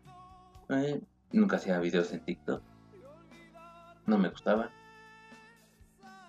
eh, 0.69 1.01
nunca 1.33 1.57
hacía 1.57 1.81
videos 1.81 2.13
en 2.13 2.23
TikTok. 2.23 2.63
No 4.05 4.19
me 4.19 4.29
gustaba. 4.29 4.71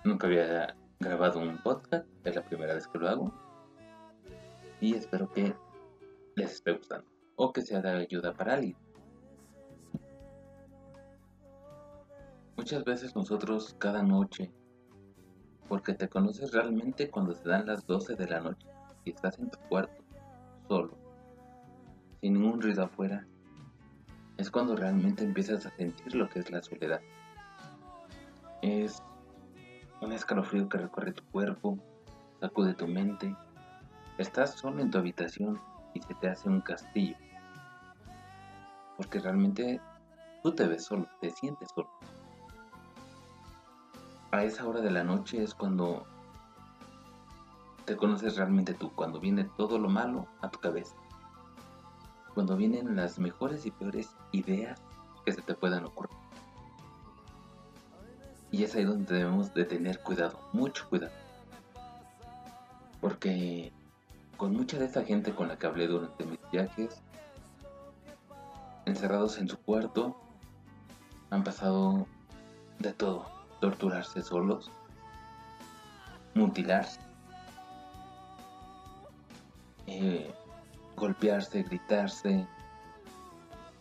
Nunca 0.05 0.27
había 0.27 0.77
grabado 1.01 1.41
un 1.41 1.57
podcast. 1.61 2.07
Es 2.23 2.33
la 2.33 2.45
primera 2.45 2.75
vez 2.75 2.87
que 2.87 2.97
lo 2.97 3.09
hago. 3.09 3.33
Y 4.79 4.95
espero 4.95 5.29
que 5.33 5.53
les 6.35 6.53
esté 6.53 6.71
gustando. 6.71 7.12
O 7.35 7.51
que 7.51 7.61
sea 7.61 7.81
de 7.81 7.91
ayuda 7.91 8.33
para 8.33 8.53
alguien. 8.53 8.77
Muchas 12.55 12.83
veces 12.83 13.15
nosotros 13.15 13.75
cada 13.79 14.03
noche, 14.03 14.51
porque 15.67 15.93
te 15.93 16.07
conoces 16.07 16.51
realmente 16.51 17.09
cuando 17.09 17.33
se 17.33 17.49
dan 17.49 17.65
las 17.65 17.85
12 17.87 18.15
de 18.15 18.27
la 18.27 18.39
noche 18.41 18.67
y 19.03 19.11
estás 19.11 19.39
en 19.39 19.49
tu 19.49 19.59
cuarto, 19.67 20.03
solo, 20.67 20.95
sin 22.21 22.33
ningún 22.33 22.61
ruido 22.61 22.83
afuera, 22.83 23.27
es 24.37 24.49
cuando 24.49 24.75
realmente 24.75 25.23
empiezas 25.23 25.65
a 25.65 25.75
sentir 25.75 26.15
lo 26.15 26.29
que 26.29 26.39
es 26.39 26.51
la 26.51 26.61
soledad. 26.61 27.01
Es 28.61 29.01
un 30.01 30.11
escalofrío 30.11 30.69
que 30.69 30.77
recorre 30.77 31.13
tu 31.13 31.23
cuerpo, 31.25 31.77
sacude 32.39 32.73
tu 32.73 32.87
mente. 32.87 33.35
Estás 34.17 34.51
solo 34.51 34.81
en 34.81 34.91
tu 34.91 34.99
habitación 34.99 35.59
y 35.93 36.01
se 36.01 36.13
te 36.15 36.29
hace 36.29 36.49
un 36.49 36.61
castillo. 36.61 37.17
Porque 38.97 39.19
realmente 39.19 39.81
tú 40.41 40.53
te 40.53 40.67
ves 40.67 40.85
solo, 40.85 41.07
te 41.19 41.31
sientes 41.31 41.69
solo 41.73 41.89
a 44.33 44.43
esa 44.43 44.67
hora 44.67 44.81
de 44.81 44.89
la 44.89 45.03
noche 45.03 45.43
es 45.43 45.53
cuando 45.53 46.07
te 47.85 47.95
conoces 47.95 48.35
realmente 48.35 48.73
tú, 48.73 48.91
cuando 48.95 49.19
viene 49.19 49.47
todo 49.57 49.77
lo 49.77 49.89
malo 49.89 50.27
a 50.41 50.49
tu 50.49 50.59
cabeza, 50.59 50.95
cuando 52.33 52.57
vienen 52.57 52.95
las 52.95 53.19
mejores 53.19 53.67
y 53.67 53.71
peores 53.71 54.15
ideas 54.31 54.81
que 55.23 55.33
se 55.33 55.43
te 55.43 55.53
puedan 55.53 55.85
ocurrir. 55.85 56.17
Y 58.49 58.63
es 58.63 58.73
ahí 58.73 58.85
donde 58.85 59.13
debemos 59.13 59.53
de 59.53 59.65
tener 59.65 60.01
cuidado, 60.01 60.39
mucho 60.51 60.89
cuidado. 60.89 61.13
Porque 63.01 63.71
con 64.37 64.53
mucha 64.53 64.77
de 64.77 64.85
esa 64.85 65.03
gente 65.03 65.33
con 65.33 65.47
la 65.47 65.57
que 65.57 65.67
hablé 65.67 65.87
durante 65.87 66.25
mis 66.25 66.39
viajes, 66.51 67.01
encerrados 68.85 69.37
en 69.37 69.47
su 69.47 69.57
cuarto, 69.57 70.15
han 71.29 71.43
pasado 71.43 72.05
de 72.79 72.93
todo 72.93 73.25
torturarse 73.59 74.21
solos, 74.21 74.71
mutilarse, 76.33 76.99
eh, 79.87 80.33
golpearse, 80.95 81.63
gritarse. 81.63 82.47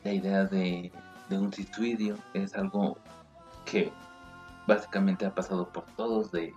La 0.05 0.13
idea 0.13 0.45
de, 0.45 0.93
de 1.29 1.39
un 1.39 1.53
suicidio 1.53 2.17
es 2.35 2.55
algo 2.55 2.99
que 3.65 3.93
básicamente 4.67 5.27
ha 5.27 5.35
pasado 5.35 5.69
por 5.69 5.85
todos 5.97 6.33
de 6.33 6.55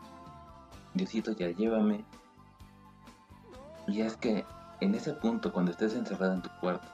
Diosito 0.96 1.34
ya 1.34 1.50
llévame. 1.50 2.06
Y 3.88 4.02
es 4.02 4.18
que 4.18 4.46
en 4.82 4.96
ese 4.96 5.14
punto, 5.14 5.52
cuando 5.52 5.72
estés 5.72 5.94
encerrado 5.94 6.34
en 6.34 6.42
tu 6.42 6.50
cuarto, 6.60 6.88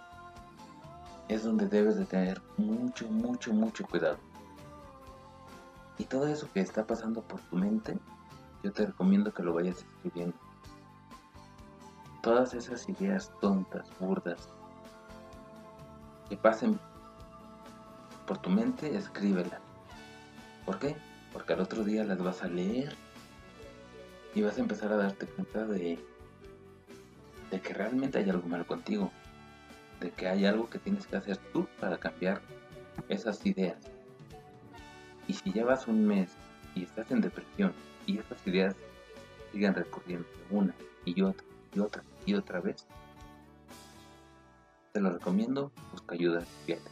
es 1.27 1.43
donde 1.43 1.67
debes 1.67 1.97
de 1.97 2.05
tener 2.05 2.41
mucho, 2.57 3.07
mucho, 3.07 3.53
mucho 3.53 3.85
cuidado. 3.85 4.17
Y 5.97 6.03
todo 6.05 6.27
eso 6.27 6.49
que 6.53 6.59
está 6.59 6.85
pasando 6.85 7.21
por 7.21 7.39
tu 7.41 7.55
mente, 7.55 7.97
yo 8.63 8.71
te 8.71 8.85
recomiendo 8.85 9.33
que 9.33 9.43
lo 9.43 9.53
vayas 9.53 9.77
escribiendo. 9.77 10.35
Todas 12.21 12.53
esas 12.53 12.87
ideas 12.89 13.31
tontas, 13.39 13.87
burdas, 13.99 14.49
que 16.29 16.37
pasen 16.37 16.79
por 18.27 18.37
tu 18.37 18.49
mente, 18.49 18.95
escríbelas. 18.95 19.61
¿Por 20.65 20.79
qué? 20.79 20.95
Porque 21.33 21.53
al 21.53 21.61
otro 21.61 21.83
día 21.83 22.03
las 22.03 22.19
vas 22.19 22.43
a 22.43 22.47
leer 22.47 22.95
y 24.35 24.41
vas 24.41 24.57
a 24.57 24.61
empezar 24.61 24.91
a 24.93 24.97
darte 24.97 25.25
cuenta 25.27 25.65
de, 25.65 25.99
de 27.51 27.59
que 27.59 27.73
realmente 27.73 28.17
hay 28.17 28.29
algo 28.29 28.47
mal 28.47 28.65
contigo, 28.65 29.11
de 29.99 30.09
que 30.11 30.27
hay 30.27 30.45
algo 30.45 30.69
que 30.69 30.79
tienes 30.79 31.05
que 31.05 31.17
hacer 31.17 31.37
tú 31.53 31.67
para 31.79 31.97
cambiar 31.97 32.41
esas 33.09 33.45
ideas. 33.45 33.77
Y 35.27 35.33
si 35.33 35.51
llevas 35.51 35.87
un 35.87 36.07
mes 36.07 36.31
y 36.73 36.83
estás 36.83 37.11
en 37.11 37.21
depresión 37.21 37.73
y 38.07 38.17
esas 38.17 38.45
ideas 38.47 38.75
siguen 39.51 39.75
recurriendo 39.75 40.27
una 40.49 40.73
y 41.05 41.21
otra 41.21 41.45
y 41.75 41.79
otra 41.79 42.03
y 42.25 42.33
otra 42.33 42.61
vez, 42.61 42.87
te 44.93 45.01
lo 45.01 45.11
recomiendo, 45.11 45.71
busca 45.91 46.15
ayuda 46.15 46.41
fíjate. 46.65 46.89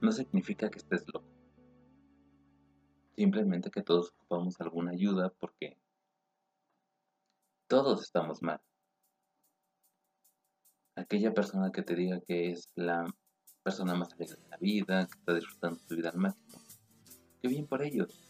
No 0.00 0.12
significa 0.12 0.70
que 0.70 0.78
estés 0.78 1.04
loco. 1.12 1.26
Simplemente 3.16 3.70
que 3.70 3.82
todos 3.82 4.10
ocupamos 4.10 4.60
alguna 4.60 4.90
ayuda 4.90 5.32
porque 5.38 5.78
todos 7.68 8.02
estamos 8.02 8.42
mal. 8.42 8.60
Aquella 10.96 11.34
persona 11.34 11.72
que 11.72 11.82
te 11.82 11.94
diga 11.94 12.20
que 12.20 12.52
es 12.52 12.68
la 12.76 13.04
persona 13.62 13.94
más 13.94 14.12
alegre 14.12 14.36
de 14.36 14.48
la 14.48 14.56
vida, 14.58 15.06
que 15.06 15.18
está 15.18 15.34
disfrutando 15.34 15.80
su 15.88 15.96
vida 15.96 16.10
al 16.10 16.18
máximo, 16.18 16.60
qué 17.42 17.48
bien 17.48 17.66
por 17.66 17.82
ellos. 17.82 18.20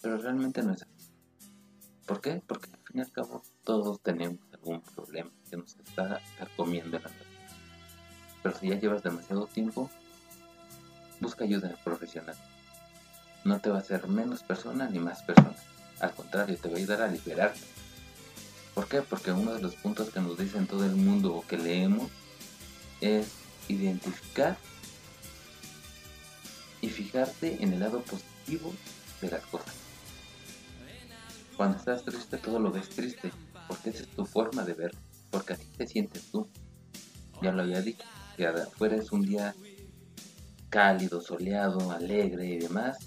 Pero 0.00 0.18
realmente 0.18 0.62
no 0.62 0.72
es 0.72 0.82
así. 0.82 1.12
¿Por 2.06 2.20
qué? 2.20 2.42
Porque 2.46 2.68
al 2.72 2.80
fin 2.80 2.98
y 2.98 3.00
al 3.02 3.12
cabo 3.12 3.42
todos 3.62 4.00
tenemos 4.00 4.40
algún 4.52 4.80
problema 4.80 5.30
que 5.48 5.56
nos 5.56 5.76
está 5.76 6.20
comiendo 6.56 6.96
en 6.96 7.02
la 7.04 7.08
noche. 7.08 7.26
Pero 8.42 8.58
si 8.58 8.68
ya 8.68 8.80
llevas 8.80 9.04
demasiado 9.04 9.46
tiempo, 9.46 9.88
busca 11.20 11.44
ayuda 11.44 11.76
profesional. 11.84 12.36
No 13.44 13.60
te 13.60 13.70
va 13.70 13.76
a 13.76 13.80
hacer 13.80 14.08
menos 14.08 14.42
persona 14.42 14.88
ni 14.88 14.98
más 14.98 15.22
persona. 15.22 15.54
Al 16.00 16.12
contrario, 16.12 16.56
te 16.56 16.68
va 16.68 16.74
a 16.74 16.78
ayudar 16.78 17.02
a 17.02 17.08
liberarte. 17.08 17.60
¿Por 18.74 18.88
qué? 18.88 19.02
Porque 19.02 19.32
uno 19.32 19.54
de 19.54 19.60
los 19.60 19.74
puntos 19.74 20.10
que 20.10 20.20
nos 20.20 20.38
dicen 20.38 20.66
todo 20.66 20.86
el 20.86 20.96
mundo 20.96 21.34
o 21.34 21.46
que 21.46 21.58
leemos 21.58 22.10
es 23.00 23.28
identificar 23.68 24.56
y 26.80 26.88
fijar 26.88 27.26
fijarte 27.26 27.62
en 27.62 27.72
el 27.72 27.80
lado 27.80 28.02
positivo 28.02 28.72
de 29.20 29.30
las 29.30 29.44
cosas. 29.46 29.74
Cuando 31.56 31.76
estás 31.76 32.04
triste 32.04 32.38
todo 32.38 32.58
lo 32.58 32.72
ves 32.72 32.88
triste, 32.88 33.30
porque 33.68 33.90
esa 33.90 34.02
es 34.02 34.08
tu 34.08 34.24
forma 34.24 34.64
de 34.64 34.74
ver, 34.74 34.94
porque 35.30 35.52
así 35.52 35.66
te 35.76 35.86
sientes 35.86 36.30
tú. 36.30 36.48
Ya 37.40 37.52
lo 37.52 37.62
había 37.62 37.82
dicho, 37.82 38.04
que 38.36 38.46
afuera 38.46 38.96
es 38.96 39.12
un 39.12 39.22
día 39.22 39.54
cálido, 40.70 41.20
soleado, 41.20 41.90
alegre 41.92 42.46
y 42.46 42.58
demás, 42.58 42.98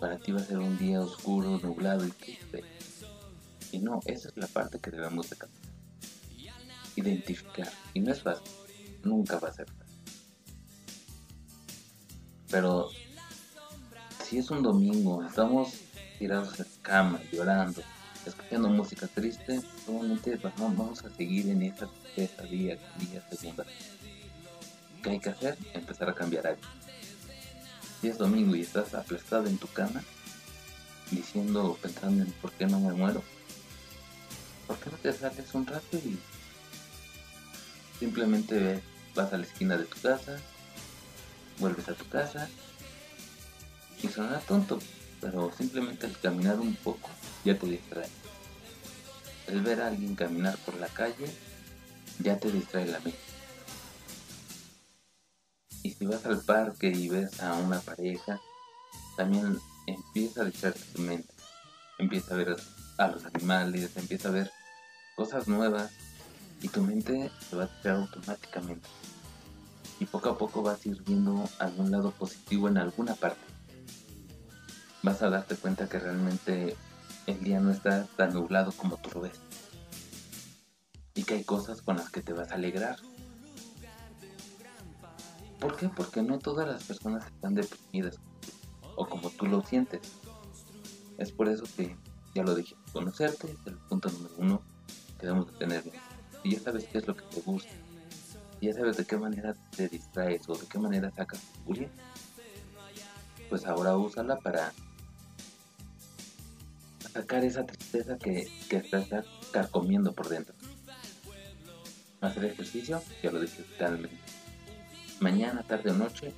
para 0.00 0.18
ti 0.18 0.32
va 0.32 0.40
a 0.40 0.44
ser 0.44 0.58
un 0.58 0.78
día 0.78 1.00
oscuro, 1.00 1.58
nublado 1.62 2.06
y 2.06 2.10
triste. 2.10 2.64
Y 3.72 3.78
no, 3.78 4.00
esa 4.06 4.28
es 4.28 4.36
la 4.36 4.46
parte 4.46 4.78
que 4.78 4.90
debemos 4.90 5.30
de 5.30 5.36
cambiar. 5.36 5.62
Identificar. 6.96 7.70
Y 7.94 8.00
no 8.00 8.12
es 8.12 8.22
fácil, 8.22 8.50
nunca 9.02 9.38
va 9.38 9.48
a 9.48 9.52
ser 9.52 9.66
fácil. 9.66 9.78
Pero 12.50 12.90
si 14.24 14.38
es 14.38 14.50
un 14.50 14.62
domingo, 14.62 15.24
estamos 15.24 15.74
tirados 16.18 16.58
en 16.60 16.66
cama, 16.82 17.20
llorando, 17.30 17.82
escuchando 18.26 18.68
música 18.68 19.06
triste, 19.06 19.60
probablemente 19.84 20.38
vamos 20.58 21.04
a 21.04 21.10
seguir 21.10 21.48
en 21.48 21.62
esa 21.62 21.86
tristeza 21.86 22.42
día, 22.44 22.78
día, 22.98 23.26
segunda. 23.30 23.64
¿Qué 25.02 25.10
hay 25.10 25.20
que 25.20 25.30
hacer? 25.30 25.56
Empezar 25.74 26.08
a 26.10 26.14
cambiar 26.14 26.46
algo. 26.46 26.62
Si 28.00 28.08
es 28.08 28.18
domingo 28.18 28.54
y 28.54 28.62
estás 28.62 28.94
aplastado 28.94 29.46
en 29.46 29.58
tu 29.58 29.66
cama, 29.68 30.02
diciendo, 31.10 31.78
pensando 31.80 32.24
en 32.24 32.32
por 32.32 32.52
qué 32.52 32.66
no 32.66 32.80
me 32.80 32.92
muero, 32.92 33.22
¿por 34.68 34.76
qué 34.78 34.90
no 34.90 34.96
te 34.98 35.12
sales 35.12 35.54
un 35.54 35.66
rato 35.66 35.96
y 35.96 36.18
simplemente 37.98 38.82
vas 39.14 39.32
a 39.32 39.38
la 39.38 39.44
esquina 39.44 39.76
de 39.76 39.84
tu 39.84 40.00
casa, 40.00 40.38
vuelves 41.58 41.88
a 41.88 41.94
tu 41.94 42.06
casa 42.08 42.48
y 44.02 44.08
suena 44.08 44.38
tonto, 44.40 44.78
pero 45.20 45.50
simplemente 45.56 46.06
al 46.06 46.16
caminar 46.20 46.60
un 46.60 46.76
poco 46.76 47.08
ya 47.44 47.58
te 47.58 47.66
distrae. 47.66 48.08
El 49.48 49.62
ver 49.62 49.80
a 49.80 49.88
alguien 49.88 50.14
caminar 50.14 50.56
por 50.58 50.78
la 50.78 50.88
calle 50.88 51.26
ya 52.18 52.38
te 52.38 52.52
distrae 52.52 52.86
la 52.86 53.00
mente. 53.00 53.18
Y 55.82 55.90
si 55.92 56.04
vas 56.04 56.26
al 56.26 56.42
parque 56.42 56.88
y 56.88 57.08
ves 57.08 57.40
a 57.40 57.54
una 57.54 57.80
pareja, 57.80 58.38
también 59.16 59.58
empieza 59.86 60.42
a 60.42 60.44
distraer 60.44 60.74
tu 60.92 61.00
mente. 61.00 61.32
Empieza 61.98 62.34
a 62.34 62.36
ver 62.36 62.56
a 62.98 63.08
los 63.08 63.24
animales, 63.24 63.96
empieza 63.96 64.28
a 64.28 64.32
ver 64.32 64.50
cosas 65.18 65.48
nuevas 65.48 65.90
y 66.62 66.68
tu 66.68 66.80
mente 66.80 67.28
se 67.50 67.56
va 67.56 67.64
a 67.64 67.66
distraer 67.66 67.96
automáticamente 67.96 68.88
y 69.98 70.06
poco 70.06 70.28
a 70.28 70.38
poco 70.38 70.62
vas 70.62 70.86
a 70.86 70.90
ir 70.90 71.02
viendo 71.02 71.44
algún 71.58 71.90
lado 71.90 72.12
positivo 72.12 72.68
en 72.68 72.78
alguna 72.78 73.16
parte. 73.16 73.42
Vas 75.02 75.20
a 75.22 75.28
darte 75.28 75.56
cuenta 75.56 75.88
que 75.88 75.98
realmente 75.98 76.76
el 77.26 77.42
día 77.42 77.58
no 77.58 77.72
está 77.72 78.06
tan 78.16 78.32
nublado 78.32 78.70
como 78.70 78.96
tú 78.96 79.10
lo 79.14 79.22
ves. 79.22 79.40
Y 81.16 81.24
que 81.24 81.34
hay 81.34 81.42
cosas 81.42 81.82
con 81.82 81.96
las 81.96 82.10
que 82.10 82.22
te 82.22 82.32
vas 82.32 82.52
a 82.52 82.54
alegrar. 82.54 82.98
¿Por 85.58 85.76
qué? 85.76 85.88
Porque 85.88 86.22
no 86.22 86.38
todas 86.38 86.68
las 86.68 86.84
personas 86.84 87.26
están 87.26 87.56
deprimidas 87.56 88.20
o 88.94 89.04
como 89.08 89.30
tú 89.30 89.46
lo 89.46 89.64
sientes. 89.64 90.00
Es 91.16 91.32
por 91.32 91.48
eso 91.48 91.64
que, 91.76 91.96
ya 92.36 92.44
lo 92.44 92.54
dije, 92.54 92.76
conocerte 92.92 93.50
es 93.50 93.66
el 93.66 93.74
punto 93.78 94.10
número 94.10 94.34
uno 94.38 94.67
debemos 95.20 95.50
de 95.52 95.58
tener. 95.58 95.84
Y 96.42 96.52
ya 96.52 96.60
sabes 96.60 96.84
qué 96.84 96.98
es 96.98 97.06
lo 97.06 97.16
que 97.16 97.24
te 97.24 97.40
gusta, 97.40 97.72
ya 98.60 98.72
sabes 98.72 98.96
de 98.96 99.04
qué 99.04 99.16
manera 99.16 99.54
te 99.76 99.88
distraes 99.88 100.48
o 100.48 100.54
de 100.54 100.66
qué 100.66 100.78
manera 100.78 101.10
sacas 101.10 101.40
tu 101.40 101.60
furia, 101.60 101.88
pues 103.48 103.66
ahora 103.66 103.96
úsala 103.96 104.38
para 104.38 104.72
sacar 107.12 107.44
esa 107.44 107.64
tristeza 107.64 108.18
que, 108.18 108.48
que 108.68 108.76
estás 108.76 109.08
carcomiendo 109.52 110.12
por 110.12 110.28
dentro. 110.28 110.54
Hacer 112.20 112.44
ejercicio, 112.46 113.00
ya 113.22 113.30
lo 113.30 113.40
dije 113.40 113.62
totalmente. 113.62 114.16
Mañana, 115.20 115.62
tarde 115.62 115.90
o 115.90 115.94
noche, 115.94 116.32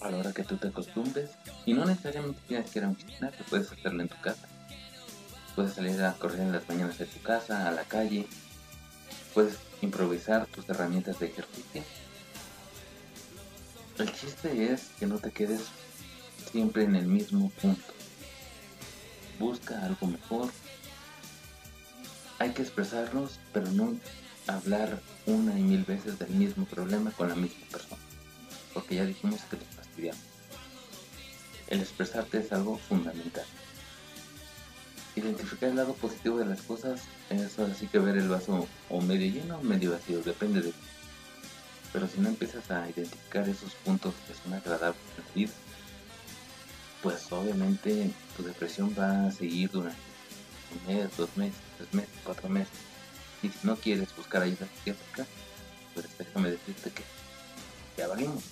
a 0.00 0.10
la 0.10 0.18
hora 0.18 0.32
que 0.32 0.44
tú 0.44 0.56
te 0.56 0.68
acostumbres, 0.68 1.30
y 1.64 1.74
no 1.74 1.84
necesariamente 1.84 2.40
tienes 2.46 2.70
que 2.70 2.78
ir 2.78 2.84
a 2.84 2.88
un 2.88 2.96
gimnasio, 2.96 3.44
puedes 3.48 3.70
hacerlo 3.70 4.02
en 4.02 4.08
tu 4.08 4.20
casa. 4.20 4.48
Puedes 5.54 5.74
salir 5.74 6.02
a 6.02 6.14
correr 6.14 6.40
en 6.40 6.52
las 6.52 6.68
mañanas 6.68 6.98
de 6.98 7.06
tu 7.06 7.20
casa, 7.20 7.68
a 7.68 7.72
la 7.72 7.84
calle, 7.84 8.26
puedes 9.34 9.56
improvisar 9.80 10.46
tus 10.46 10.68
herramientas 10.68 11.18
de 11.18 11.26
ejercicio. 11.26 11.82
El 13.98 14.12
chiste 14.12 14.72
es 14.72 14.90
que 14.98 15.06
no 15.06 15.18
te 15.18 15.30
quedes 15.30 15.62
siempre 16.50 16.84
en 16.84 16.96
el 16.96 17.06
mismo 17.06 17.50
punto. 17.50 17.92
Busca 19.38 19.84
algo 19.84 20.06
mejor. 20.06 20.50
Hay 22.38 22.52
que 22.52 22.62
expresarnos, 22.62 23.38
pero 23.52 23.70
no 23.70 23.94
hablar 24.46 25.00
una 25.26 25.58
y 25.58 25.62
mil 25.62 25.84
veces 25.84 26.18
del 26.18 26.30
mismo 26.30 26.64
problema 26.64 27.10
con 27.12 27.28
la 27.28 27.34
misma 27.34 27.66
persona. 27.70 28.02
Porque 28.74 28.96
ya 28.96 29.04
dijimos 29.04 29.42
que 29.50 29.56
los 29.56 29.66
fastidiamos. 29.66 30.22
El 31.68 31.80
expresarte 31.80 32.38
es 32.38 32.52
algo 32.52 32.78
fundamental. 32.78 33.44
Identificar 35.14 35.68
el 35.68 35.76
lado 35.76 35.94
positivo 35.94 36.38
de 36.38 36.46
las 36.46 36.62
cosas 36.62 37.02
es 37.28 37.58
así 37.58 37.86
que 37.86 37.98
ver 37.98 38.16
el 38.16 38.28
vaso 38.28 38.66
o 38.88 39.00
medio 39.00 39.30
lleno 39.30 39.58
o 39.58 39.62
medio 39.62 39.92
vacío, 39.92 40.22
depende 40.22 40.62
de 40.62 40.70
ti. 40.70 40.78
Pero 41.92 42.08
si 42.08 42.20
no 42.20 42.30
empiezas 42.30 42.70
a 42.70 42.88
identificar 42.88 43.46
esos 43.46 43.74
puntos 43.74 44.14
que 44.26 44.32
son 44.34 44.54
agradables 44.54 45.00
en 45.36 45.50
pues 47.02 47.30
obviamente 47.32 48.10
tu 48.36 48.44
depresión 48.44 48.94
va 48.98 49.26
a 49.26 49.30
seguir 49.32 49.70
durante 49.70 49.98
un 50.72 50.94
mes, 50.94 51.16
dos 51.16 51.36
meses, 51.36 51.60
tres 51.76 51.92
meses, 51.92 52.14
cuatro 52.24 52.48
meses. 52.48 52.78
Y 53.42 53.48
si 53.48 53.66
no 53.66 53.76
quieres 53.76 54.14
buscar 54.16 54.42
ayuda 54.42 54.66
psiquiátrica, 54.66 55.26
pues 55.94 56.16
déjame 56.16 56.52
decirte 56.52 56.90
que 56.90 57.02
ya 57.96 58.06
valimos. 58.06 58.44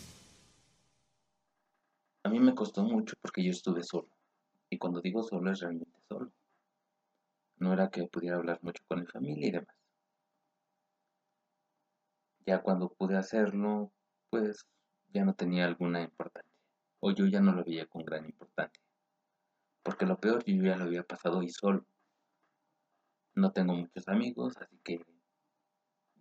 A 2.25 2.29
mí 2.29 2.41
me 2.41 2.55
costó 2.55 2.83
mucho 2.83 3.15
porque 3.23 3.45
yo 3.45 3.53
estuve 3.53 3.85
solo. 3.85 4.09
Y 4.69 4.79
cuando 4.79 5.01
digo 5.01 5.23
solo 5.23 5.53
es 5.53 5.61
realmente 5.61 5.97
solo. 6.09 6.33
No 7.61 7.75
era 7.75 7.91
que 7.91 8.07
pudiera 8.07 8.37
hablar 8.37 8.59
mucho 8.63 8.83
con 8.89 9.01
mi 9.01 9.07
familia 9.07 9.49
y 9.49 9.51
demás. 9.51 9.77
Ya 12.47 12.63
cuando 12.63 12.89
pude 12.89 13.19
hacerlo, 13.19 13.93
pues 14.31 14.67
ya 15.13 15.27
no 15.27 15.35
tenía 15.35 15.67
alguna 15.67 16.01
importancia. 16.01 16.51
O 17.01 17.11
yo 17.13 17.27
ya 17.27 17.41
no 17.41 17.53
lo 17.53 17.63
veía 17.63 17.85
con 17.87 18.03
gran 18.03 18.25
importancia. 18.25 18.83
Porque 19.83 20.07
lo 20.07 20.19
peor 20.19 20.43
yo 20.47 20.63
ya 20.65 20.77
lo 20.77 20.85
había 20.85 21.03
pasado 21.03 21.43
y 21.43 21.51
solo. 21.51 21.85
No 23.35 23.53
tengo 23.53 23.75
muchos 23.75 24.09
amigos, 24.09 24.57
así 24.57 24.79
que 24.83 25.05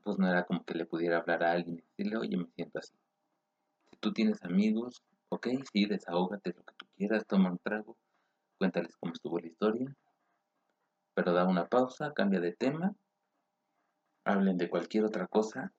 pues 0.04 0.18
no 0.20 0.28
era 0.28 0.44
como 0.44 0.66
que 0.66 0.74
le 0.74 0.86
pudiera 0.86 1.20
hablar 1.20 1.44
a 1.44 1.52
alguien 1.54 1.78
y 1.78 1.82
decirle, 1.82 2.18
oye, 2.18 2.36
me 2.36 2.48
siento 2.56 2.80
así. 2.80 2.94
Si 3.92 3.98
tú 3.98 4.12
tienes 4.12 4.44
amigos, 4.44 5.02
ok, 5.30 5.48
sí, 5.72 5.86
desahógate 5.86 6.54
lo 6.54 6.64
que 6.64 6.74
tú 6.76 6.86
quieras, 6.98 7.26
toma 7.26 7.52
un 7.52 7.60
trago, 7.60 7.98
cuéntales 8.58 8.98
cómo 8.98 9.14
estuvo 9.14 9.40
la 9.40 9.48
historia 9.48 9.96
pero 11.14 11.34
da 11.34 11.46
una 11.46 11.68
pausa, 11.68 12.14
cambia 12.14 12.40
de 12.40 12.54
tema, 12.54 12.96
hablen 14.24 14.58
de 14.58 14.70
cualquier 14.70 15.06
otra 15.06 15.28
cosa 15.28 15.74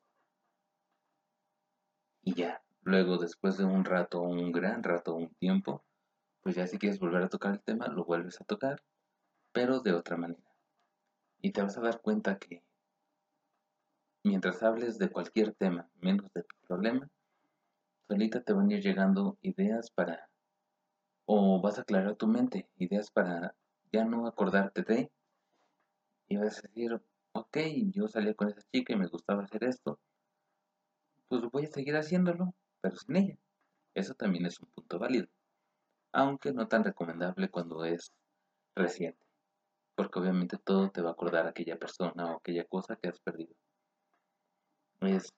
y 2.23 2.35
ya. 2.35 2.63
Luego, 2.83 3.19
después 3.19 3.59
de 3.59 3.65
un 3.65 3.85
rato, 3.85 4.21
un 4.23 4.53
gran 4.53 4.83
rato, 4.83 5.15
un 5.15 5.35
tiempo, 5.35 5.85
pues 6.41 6.57
ya 6.57 6.67
si 6.67 6.79
quieres 6.79 6.99
volver 6.99 7.23
a 7.23 7.29
tocar 7.29 7.53
el 7.53 7.61
tema, 7.61 7.89
lo 7.89 8.05
vuelves 8.05 8.41
a 8.41 8.45
tocar, 8.45 8.83
pero 9.53 9.81
de 9.81 9.93
otra 9.93 10.17
manera. 10.17 10.51
Y 11.43 11.53
te 11.53 11.63
vas 11.63 11.77
a 11.77 11.83
dar 11.83 12.01
cuenta 12.01 12.39
que 12.39 12.63
mientras 14.25 14.63
hables 14.63 14.99
de 14.99 15.11
cualquier 15.11 15.55
tema, 15.55 15.89
menos 16.01 16.33
de 16.33 16.43
tu 16.43 16.57
problema, 16.67 17.09
solita 18.09 18.43
te 18.43 18.53
van 18.53 18.71
a 18.71 18.75
ir 18.75 18.83
llegando 18.83 19.39
ideas 19.43 19.91
para, 19.91 20.29
o 21.27 21.61
vas 21.61 21.79
a 21.79 21.83
aclarar 21.83 22.17
tu 22.17 22.27
mente, 22.27 22.69
ideas 22.77 23.11
para 23.11 23.55
ya 23.93 24.05
no 24.05 24.27
acordarte 24.27 24.83
de, 24.83 25.11
y 26.31 26.37
vas 26.37 26.59
a 26.59 26.69
decir, 26.69 26.93
ok, 27.33 27.57
yo 27.93 28.07
salí 28.07 28.35
con 28.35 28.49
esa 28.49 28.63
chica 28.73 28.93
y 28.93 28.97
me 28.97 29.09
gustaba 29.09 29.43
hacer 29.43 29.65
esto, 29.65 29.99
pues 31.29 31.43
voy 31.51 31.65
a 31.65 31.71
seguir 31.71 31.97
haciéndolo, 31.97 32.55
pero 32.81 32.97
sin 32.97 33.17
ella. 33.17 33.39
Eso 33.95 34.15
también 34.15 34.47
es 34.47 34.61
un 34.61 34.71
punto 34.71 35.01
válido, 35.01 35.27
aunque 36.13 36.53
no 36.53 36.69
tan 36.69 36.85
recomendable 36.85 37.51
cuando 37.51 37.85
es 37.85 38.13
reciente, 38.77 39.27
porque 39.97 40.21
obviamente 40.21 40.57
todo 40.57 40.91
te 40.91 41.03
va 41.03 41.11
a 41.11 41.13
acordar 41.13 41.47
a 41.47 41.51
aquella 41.51 41.77
persona 41.77 42.33
o 42.33 42.37
aquella 42.37 42.65
cosa 42.65 42.95
que 42.95 43.09
has 43.09 43.19
perdido. 43.19 43.53
Es 45.01 45.35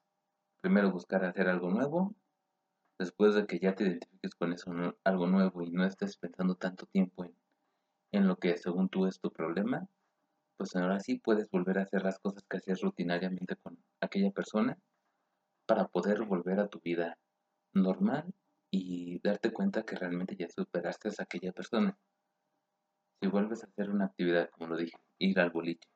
primero 0.61 0.93
buscar 0.93 1.25
hacer 1.25 1.49
algo 1.49 1.71
nuevo, 1.71 2.15
después 2.99 3.35
de 3.35 3.47
que 3.47 3.59
ya 3.59 3.75
te 3.75 3.85
identifiques 3.85 4.35
con 4.35 4.53
eso 4.53 4.71
algo 5.05 5.27
nuevo 5.27 5.63
y 5.63 5.71
no 5.71 5.87
estés 5.87 6.19
pensando 6.19 6.55
tanto 6.55 6.85
tiempo 6.85 7.25
en, 7.25 7.35
en 8.13 8.29
lo 8.29 8.37
que 8.37 8.59
según 8.59 8.91
tú 8.91 9.07
es 9.07 9.19
tu 9.19 9.33
problema, 9.33 9.89
pues 10.63 10.77
ahora 10.77 11.01
sí 11.01 11.19
puedes 11.19 11.51
volver 11.51 11.79
a 11.79 11.83
hacer 11.83 12.05
las 12.05 12.21
cosas 12.21 12.45
que 12.49 12.59
hacías 12.59 12.83
rutinariamente 12.83 13.57
con 13.57 13.77
aquella 14.01 14.31
persona 14.31 14.79
para 15.67 15.89
poder 15.89 16.23
volver 16.23 16.61
a 16.61 16.69
tu 16.69 16.79
vida 16.79 17.19
normal 17.73 18.33
y 18.71 19.19
darte 19.25 19.53
cuenta 19.53 19.83
que 19.83 19.97
realmente 19.97 20.37
ya 20.37 20.49
superaste 20.49 21.09
a 21.09 21.23
aquella 21.25 21.51
persona. 21.51 21.99
Si 23.21 23.27
vuelves 23.27 23.65
a 23.65 23.67
hacer 23.67 23.91
una 23.91 24.05
actividad, 24.05 24.51
como 24.51 24.69
lo 24.69 24.77
dije, 24.77 24.97
ir 25.19 25.41
al 25.41 25.51
boliche, 25.51 25.89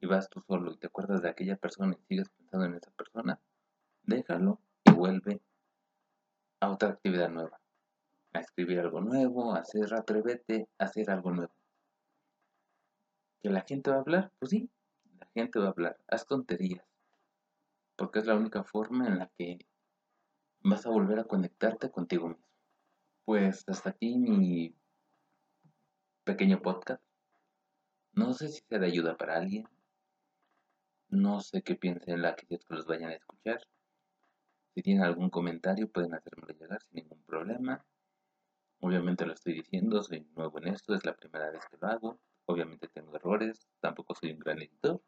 y 0.00 0.06
vas 0.06 0.30
tú 0.30 0.40
solo 0.40 0.72
y 0.72 0.78
te 0.78 0.86
acuerdas 0.86 1.20
de 1.20 1.28
aquella 1.28 1.56
persona 1.56 1.94
y 1.94 2.06
sigues 2.06 2.30
pensando 2.30 2.64
en 2.64 2.76
esa 2.76 2.92
persona, 2.92 3.38
déjalo 4.04 4.58
y 4.86 4.92
vuelve 4.92 5.42
a 6.60 6.70
otra 6.70 6.88
actividad 6.88 7.28
nueva. 7.28 7.60
A 8.32 8.40
escribir 8.40 8.80
algo 8.80 9.02
nuevo, 9.02 9.54
a 9.54 9.58
hacer, 9.58 9.92
atrévete 9.92 10.66
a 10.78 10.84
hacer 10.84 11.10
algo 11.10 11.30
nuevo. 11.30 11.52
¿Que 13.42 13.50
la 13.50 13.62
gente 13.62 13.90
va 13.90 13.96
a 13.96 14.00
hablar? 14.00 14.32
Pues 14.38 14.50
sí, 14.50 14.70
la 15.18 15.26
gente 15.34 15.58
va 15.58 15.66
a 15.66 15.70
hablar. 15.70 15.98
Haz 16.06 16.26
tonterías. 16.26 16.84
Porque 17.96 18.20
es 18.20 18.26
la 18.26 18.36
única 18.36 18.62
forma 18.62 19.08
en 19.08 19.18
la 19.18 19.30
que 19.36 19.58
vas 20.60 20.86
a 20.86 20.90
volver 20.90 21.18
a 21.18 21.24
conectarte 21.24 21.90
contigo 21.90 22.28
mismo. 22.28 22.46
Pues 23.24 23.64
hasta 23.68 23.90
aquí 23.90 24.16
mi 24.16 24.74
pequeño 26.24 26.62
podcast. 26.62 27.02
No 28.12 28.32
sé 28.32 28.48
si 28.48 28.60
sea 28.68 28.78
de 28.78 28.86
ayuda 28.86 29.16
para 29.16 29.36
alguien. 29.36 29.68
No 31.08 31.40
sé 31.40 31.62
qué 31.62 31.74
piensen 31.74 32.22
la 32.22 32.36
que 32.36 32.60
los 32.68 32.86
vayan 32.86 33.10
a 33.10 33.14
escuchar. 33.14 33.60
Si 34.74 34.82
tienen 34.82 35.02
algún 35.02 35.30
comentario 35.30 35.90
pueden 35.90 36.14
hacérmelo 36.14 36.54
llegar 36.54 36.80
sin 36.82 37.02
ningún 37.02 37.22
problema. 37.24 37.84
Obviamente 38.80 39.26
lo 39.26 39.32
estoy 39.32 39.54
diciendo, 39.54 40.02
soy 40.02 40.26
nuevo 40.36 40.58
en 40.58 40.68
esto, 40.68 40.94
es 40.94 41.04
la 41.04 41.14
primera 41.14 41.50
vez 41.50 41.64
que 41.66 41.76
lo 41.76 41.88
hago. 41.88 42.20
Obviamente 42.46 42.88
tengo 42.88 43.14
errores, 43.14 43.68
tampoco 43.80 44.14
soy 44.14 44.32
un 44.32 44.38
gran 44.38 44.58
editor. 44.58 45.00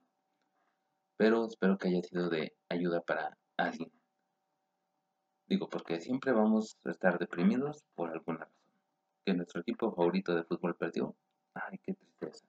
Pero 1.16 1.46
espero 1.46 1.78
que 1.78 1.88
haya 1.88 2.02
sido 2.02 2.28
de 2.28 2.56
ayuda 2.68 3.00
para 3.00 3.38
alguien. 3.56 3.92
Digo, 5.46 5.68
porque 5.68 6.00
siempre 6.00 6.32
vamos 6.32 6.78
a 6.84 6.90
estar 6.90 7.18
deprimidos 7.18 7.84
por 7.94 8.10
alguna 8.10 8.40
razón. 8.40 8.54
Que 9.24 9.34
nuestro 9.34 9.60
equipo 9.60 9.94
favorito 9.94 10.34
de 10.34 10.44
fútbol 10.44 10.76
perdió. 10.76 11.14
Ay, 11.54 11.78
qué 11.78 11.94
tristeza. 11.94 12.46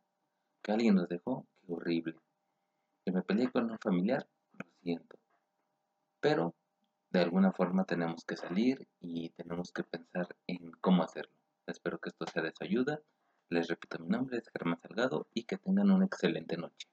Que 0.61 0.71
alguien 0.71 0.95
nos 0.95 1.09
dejó. 1.09 1.45
Qué 1.65 1.73
horrible. 1.73 2.15
Que 3.05 3.11
me 3.11 3.21
peleé 3.21 3.51
con 3.51 3.69
un 3.69 3.77
familiar. 3.79 4.27
Lo 4.53 4.65
siento. 4.81 5.17
Pero 6.19 6.55
de 7.11 7.21
alguna 7.21 7.51
forma 7.51 7.85
tenemos 7.85 8.25
que 8.25 8.35
salir 8.35 8.87
y 8.99 9.29
tenemos 9.31 9.71
que 9.71 9.83
pensar 9.83 10.35
en 10.47 10.71
cómo 10.81 11.03
hacerlo. 11.03 11.31
Espero 11.67 11.99
que 11.99 12.09
esto 12.09 12.25
sea 12.25 12.43
de 12.43 12.51
su 12.51 12.63
ayuda. 12.63 12.99
Les 13.49 13.67
repito, 13.67 13.99
mi 13.99 14.09
nombre 14.09 14.37
es 14.37 14.49
Germán 14.49 14.79
Salgado 14.81 15.27
y 15.33 15.43
que 15.43 15.57
tengan 15.57 15.91
una 15.91 16.05
excelente 16.05 16.57
noche. 16.57 16.87